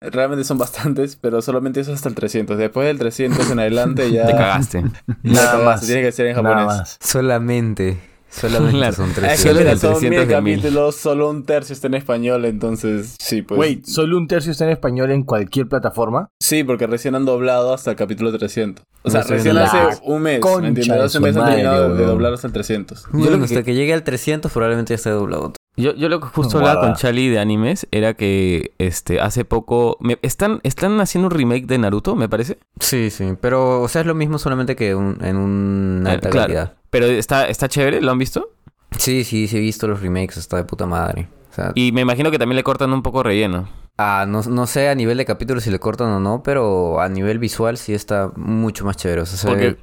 [0.02, 2.58] Realmente son bastantes, pero solamente eso hasta el 300.
[2.58, 4.26] Después del 300 en adelante ya...
[4.28, 4.82] Te cagaste.
[5.24, 5.86] Nada cagaste, más.
[5.86, 6.66] Tiene que ser en Nada japonés.
[6.78, 6.98] más.
[7.02, 8.00] Solamente.
[8.34, 8.96] Solamente Claro.
[8.96, 9.32] son Es tres.
[9.32, 10.56] que Solo son 300 mil de mil.
[10.62, 13.60] capítulos, solo un tercio está en español, entonces sí, pues...
[13.60, 16.30] Wait, ¿solo un tercio está en español en cualquier plataforma?
[16.42, 18.84] Sí, porque recién han doblado hasta el capítulo 300.
[19.04, 20.98] O sea, No recién hace un mes, concha ¿me entiendes?
[20.98, 23.08] de Hace un mes han terminado de doblar hasta el 300.
[23.12, 23.74] Bueno, Yo lo hasta que- que...
[23.76, 25.54] llegue al 300 probablemente ya esté doblado.
[25.76, 29.98] Yo, yo lo que justo hablaba con Charlie de animes era que este hace poco
[30.00, 32.60] me- están están haciendo un remake de Naruto, me parece.
[32.80, 33.34] Sí, sí.
[33.42, 36.46] Pero, o sea, es lo mismo solamente que un- en una Eh, alta claro.
[36.54, 36.74] calidad.
[36.94, 38.52] Pero está está chévere, ¿lo han visto?
[38.98, 40.38] Sí, sí, sí he visto los remakes.
[40.38, 41.28] Está de puta madre.
[41.52, 43.68] O sea, Y me imagino que también le cortan un poco relleno.
[43.98, 47.10] ah, no, no sé a nivel de capítulos si le cortan o no, pero a
[47.10, 49.22] nivel visual sí está mucho más chévere.
[49.22, 49.78] O sea, se Porque- ve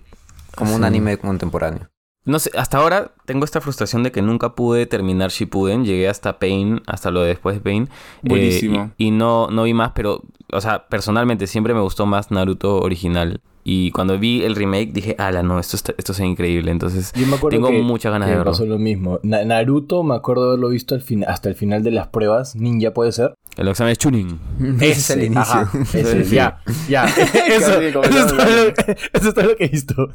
[0.57, 1.91] como un anime contemporáneo.
[2.25, 5.85] No sé, hasta ahora tengo esta frustración de que nunca pude terminar Shippuden.
[5.85, 7.85] Llegué hasta Pain, hasta lo de después de Pain.
[7.85, 8.93] eh, Buenísimo.
[8.99, 12.79] y, y no, no vi más, pero, o sea, personalmente siempre me gustó más Naruto
[12.81, 13.41] original.
[13.63, 16.71] Y cuando vi el remake dije, ala, no, esto, está, esto es increíble.
[16.71, 18.53] Entonces, Yo me acuerdo tengo que, muchas ganas que de me verlo.
[18.53, 19.21] pasó lo mismo.
[19.23, 22.57] Na- Naruto, me acuerdo de haberlo visto al fin- hasta el final de las pruebas.
[22.57, 23.35] Ninja puede ser.
[23.59, 24.41] El examen es Chunin.
[24.81, 25.43] Ese es el inicio.
[25.43, 26.35] ajá, ese, Sí.
[26.37, 27.05] ya, ya.
[27.49, 28.69] eso, eso, es la- todo lo,
[29.13, 30.09] eso es todo lo que he visto.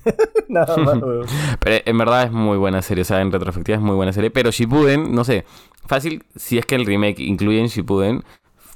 [0.49, 1.25] Nada más, weón.
[1.59, 4.31] Pero en verdad es muy buena serie, o sea, en retrospectiva es muy buena serie.
[4.31, 5.45] Pero Shippuden, no sé,
[5.85, 8.23] fácil, si es que el remake incluye en Shippuden,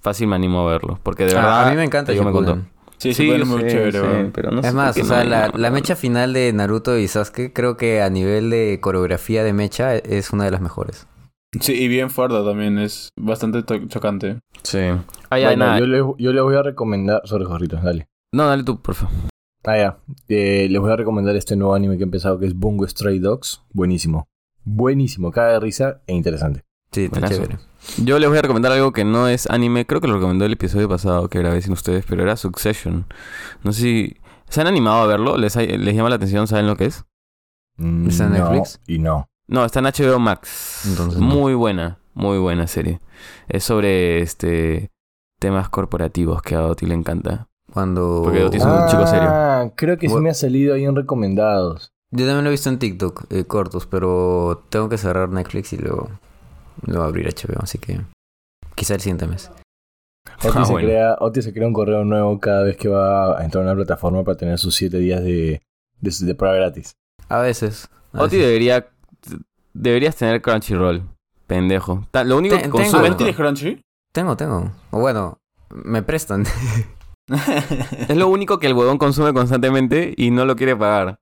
[0.02, 1.00] fácil me animo a verlo.
[1.02, 1.68] Porque de Ah, verdad...
[1.68, 2.52] a mí me encanta yo me Shippuden.
[2.56, 2.70] contó.
[3.00, 5.72] Sí, sí, bueno, muy sí, chévere, sí, pero no sé Es más, o sea, la,
[5.72, 10.32] mecha final de Naruto y Sasuke creo que a nivel de coreografía de mecha es
[10.32, 11.08] una de las mejores.
[11.60, 14.40] Sí, y bien fuerte también, es bastante chocante.
[14.64, 14.80] Sí.
[15.30, 15.80] Ah, ya, Bueno, nada.
[15.80, 17.22] yo, le, yo le voy a recomendar.
[17.26, 18.08] Sorry, Jorritos, dale.
[18.32, 19.16] No, dale tú, por favor.
[19.64, 19.98] Ah, ya.
[20.28, 23.20] Eh, les voy a recomendar este nuevo anime que he empezado que es Bungo Stray
[23.20, 23.64] Dogs.
[23.72, 24.28] Buenísimo.
[24.64, 25.32] Buenísimo.
[25.32, 26.64] Caga de risa e interesante.
[26.92, 27.42] Sí, está Buenazo.
[27.42, 27.60] chévere.
[28.04, 29.86] Yo les voy a recomendar algo que no es anime.
[29.86, 33.06] Creo que lo recomendó el episodio pasado que grabé sin ustedes, pero era Succession.
[33.64, 34.18] No sé si...
[34.50, 35.38] ¿Se han animado a verlo?
[35.38, 36.48] ¿Les, ha- les llama la atención?
[36.48, 37.06] ¿Saben lo que es?
[37.78, 38.82] Mm, ¿Está en no, Netflix?
[38.88, 39.28] Y no.
[39.48, 40.86] No, está en HBO Max.
[40.88, 41.26] Entonces no.
[41.28, 43.00] muy buena, muy buena serie.
[43.48, 44.92] Es sobre este
[45.40, 47.48] temas corporativos que a Oti le encanta.
[47.72, 48.22] Cuando...
[48.24, 49.30] Porque Oti es un chico serio.
[49.32, 51.94] Ah, creo que sí me ha salido ahí en recomendados.
[52.12, 55.78] Yo también lo he visto en TikTok, eh, cortos, pero tengo que cerrar Netflix y
[55.78, 56.10] luego,
[56.86, 58.00] luego abrir HBO, así que
[58.76, 59.52] quizá el siguiente mes.
[60.44, 60.88] Oti, Ah, se bueno.
[60.88, 63.76] crea, Oti se crea un correo nuevo cada vez que va a entrar a una
[63.76, 65.62] plataforma para tener sus 7 días de,
[66.00, 66.96] de, de prueba gratis.
[67.28, 67.90] A veces.
[68.14, 68.48] a Oti veces.
[68.48, 68.88] debería...
[69.74, 71.04] Deberías tener Crunchyroll.
[71.48, 72.06] Pendejo.
[72.12, 72.78] Ta- Lo único Ten- que tengo.
[72.78, 72.92] consume...
[72.98, 73.82] ¿También tienes Crunchy?
[74.14, 74.72] Tengo, tengo.
[74.92, 76.46] O bueno, me prestan.
[78.08, 81.20] Es lo único que el huevón consume constantemente y no lo quiere pagar.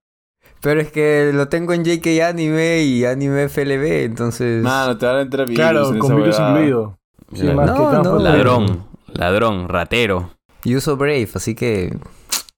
[0.61, 4.63] Pero es que lo tengo en JK Anime y Anime FLB, entonces...
[4.63, 6.97] Mano, te van a entrar virus Claro, en con esa virus incluido.
[7.33, 8.19] Sí, No, que no.
[8.19, 8.85] Ladrón.
[9.13, 9.67] Ladrón.
[9.69, 10.31] Ratero.
[10.63, 11.97] Y uso Brave, así que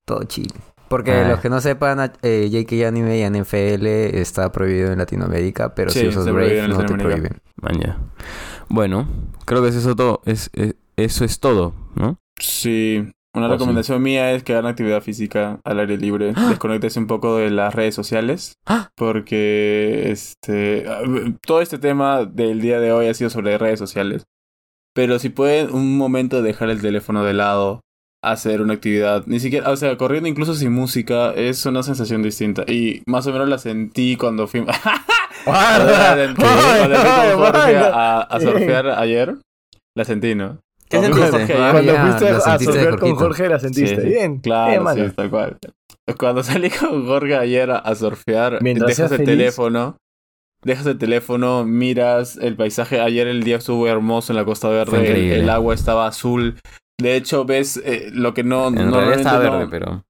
[0.05, 0.51] todo chill.
[0.87, 1.27] Porque Ah.
[1.29, 3.85] los que no sepan, eh, JK Anime y NFL
[4.19, 7.39] está prohibido en Latinoamérica, pero Sí, si usas Brave no te prohíben.
[7.61, 7.97] Maña.
[8.69, 9.07] Bueno,
[9.45, 10.21] creo que eso es todo.
[10.25, 12.17] Es, es- eso es todo, ¿no?
[12.39, 13.11] Sí.
[13.35, 13.53] Una Oh, sí.
[13.53, 16.33] recomendación mía es que hagan actividad física al aire libre.
[16.49, 18.55] Desconéctese un poco de las redes sociales.
[18.65, 18.89] ¡Ah!
[18.95, 20.85] Porque este
[21.45, 24.23] todo este tema del día de hoy ha sido sobre redes sociales.
[24.95, 27.81] Pero si pueden un momento dejar el teléfono de lado,
[28.23, 32.63] hacer una actividad, ni siquiera, o sea, corriendo incluso sin música, es una sensación distinta.
[32.67, 34.65] Y más o menos la sentí cuando fui.
[35.45, 35.95] Cuando
[37.53, 39.35] fui a, a surfear ayer,
[39.95, 40.59] la sentí, ¿no?
[40.89, 41.29] ¿Qué sentiste?
[41.31, 43.15] Jorge Cuando ya, fuiste a surfear con.
[43.15, 43.95] Jorge la sentiste.
[43.95, 44.07] Sí, sí.
[44.07, 44.39] Bien.
[44.39, 45.57] Claro, Bien, sí, tal cual.
[46.17, 49.37] Cuando salí con Jorge ayer a, a surfear, Mientras dejas el feliz.
[49.37, 49.97] teléfono,
[50.63, 52.99] dejas el teléfono, miras el paisaje.
[52.99, 56.59] Ayer el día estuvo hermoso en la Costa Verde, el, el agua estaba azul.
[56.99, 58.67] De hecho, ves eh, lo que no.
[58.69, 60.03] En realidad normalmente estaba no- verde, pero...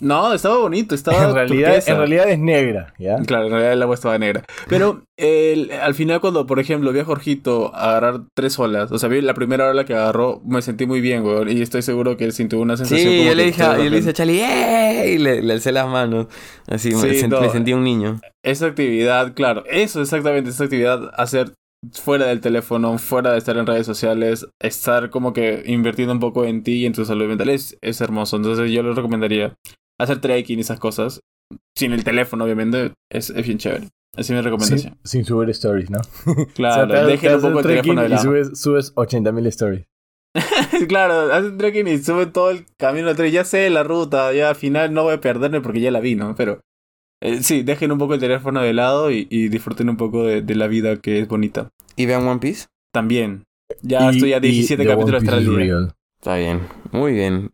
[0.00, 1.24] No, estaba bonito, estaba.
[1.28, 1.92] En realidad, turquesa.
[1.92, 3.16] en realidad es negra, ¿ya?
[3.26, 4.44] Claro, en realidad el agua estaba negra.
[4.68, 9.08] Pero el- al final, cuando, por ejemplo, vi a Jorgito agarrar tres olas, o sea,
[9.08, 11.50] vi la primera ola que agarró, me sentí muy bien, weón.
[11.50, 13.10] Y estoy seguro que él sintió una sensación.
[13.10, 15.12] Sí, como yo le dije, yo le a Charlie, ¡eh!
[15.14, 16.26] Y le, le alcé las manos.
[16.66, 17.40] Así, me, Sí, sent- no.
[17.40, 18.20] me sentí un niño.
[18.42, 21.52] Esa actividad, claro, eso exactamente, esa actividad, hacer
[21.92, 26.44] fuera del teléfono, fuera de estar en redes sociales, estar como que invirtiendo un poco
[26.44, 28.36] en ti y en tu salud mental es, es hermoso.
[28.36, 29.54] Entonces yo les recomendaría
[30.02, 31.20] hacer trekking y esas cosas,
[31.76, 33.88] sin el teléfono obviamente, es, es bien chévere.
[34.16, 34.98] Esa es mi recomendación.
[35.04, 35.98] Sin, sin subir stories, ¿no?
[36.54, 38.22] Claro, O sea, dejen un haces poco el trekking teléfono de y lado.
[38.24, 39.86] subes, subes 80.000 stories.
[40.88, 43.32] claro, hacen trekking y suben todo el camino de tren.
[43.32, 46.14] Ya sé la ruta, ya al final no voy a perderme porque ya la vi,
[46.14, 46.34] ¿no?
[46.36, 46.60] Pero
[47.22, 50.42] eh, sí, dejen un poco el teléfono de lado y, y disfruten un poco de,
[50.42, 51.68] de la vida que es bonita.
[51.96, 52.66] ¿Y vean One Piece?
[52.92, 53.44] También.
[53.82, 55.44] Ya Y- estoy a y 17 The capítulos tras.
[56.20, 56.60] Está bien,
[56.92, 57.50] muy bien.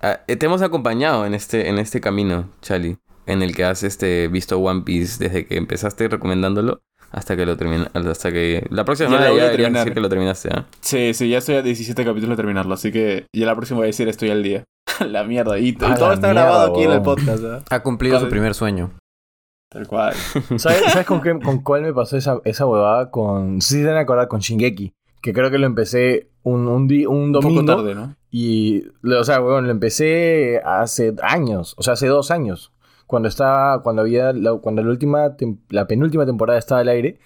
[0.00, 3.82] Ah, eh, te hemos acompañado en este, en este camino, Chali, en el que has
[3.82, 6.80] este, visto One Piece desde que empezaste recomendándolo
[7.10, 9.72] hasta que lo termina, hasta que la próxima Ya semana lo voy ya a terminar.
[9.84, 10.66] decir que lo terminaste, ¿ah?
[10.80, 13.86] Sí, sí, ya estoy a 17 capítulos de terminarlo, así que ya la próxima voy
[13.86, 14.64] a decir estoy al día.
[15.06, 15.58] la mierda.
[15.58, 17.62] Y, y todo está mierda, grabado aquí en el podcast, ¿ah?
[17.70, 18.90] Ha cumplido Cosa- su primer sueño.
[19.70, 20.14] Tal cual.
[20.56, 23.10] ¿Sabes, ¿sabes con, qué, con cuál me pasó esa, esa huevada?
[23.10, 24.92] Con, no sé si se a acordar, con Shingeki.
[25.20, 27.60] Que creo que lo empecé un, un, di- un Un domingo.
[27.62, 28.14] poco tarde, ¿no?
[28.30, 32.72] Y, o sea, weón, lo empecé hace años, o sea, hace dos años,
[33.06, 37.18] cuando estaba, cuando había, la, cuando la última, tem- la penúltima temporada estaba al aire,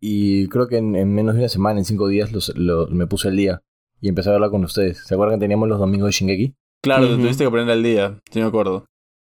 [0.00, 3.06] y creo que en, en menos de una semana, en cinco días, los, los- me
[3.06, 3.62] puse al día
[4.00, 4.98] y empecé a verla con ustedes.
[5.06, 6.54] ¿Se acuerdan que teníamos los domingos de Shingeki?
[6.82, 8.84] Claro, te tuviste que aprender al día, sí me acuerdo.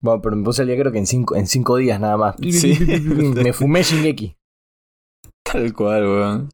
[0.01, 2.35] Bueno, pero me puse al día creo que en cinco, en cinco días nada más.
[2.41, 2.77] Sí.
[3.43, 4.35] me fumé Shingeki.
[5.43, 6.49] Tal cual, weón.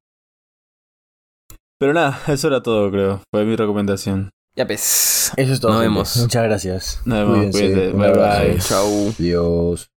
[1.83, 3.21] Pero nada, eso era todo, creo.
[3.29, 4.29] Fue mi recomendación.
[4.55, 5.33] Ya pues.
[5.35, 5.73] Eso es todo.
[5.73, 5.93] Nos gente.
[5.93, 6.15] vemos.
[6.15, 7.01] Muchas gracias.
[7.03, 7.89] Nos vemos, cuídense.
[7.89, 8.59] Bye, bye.
[8.61, 9.13] Chau.
[9.19, 9.92] Adiós.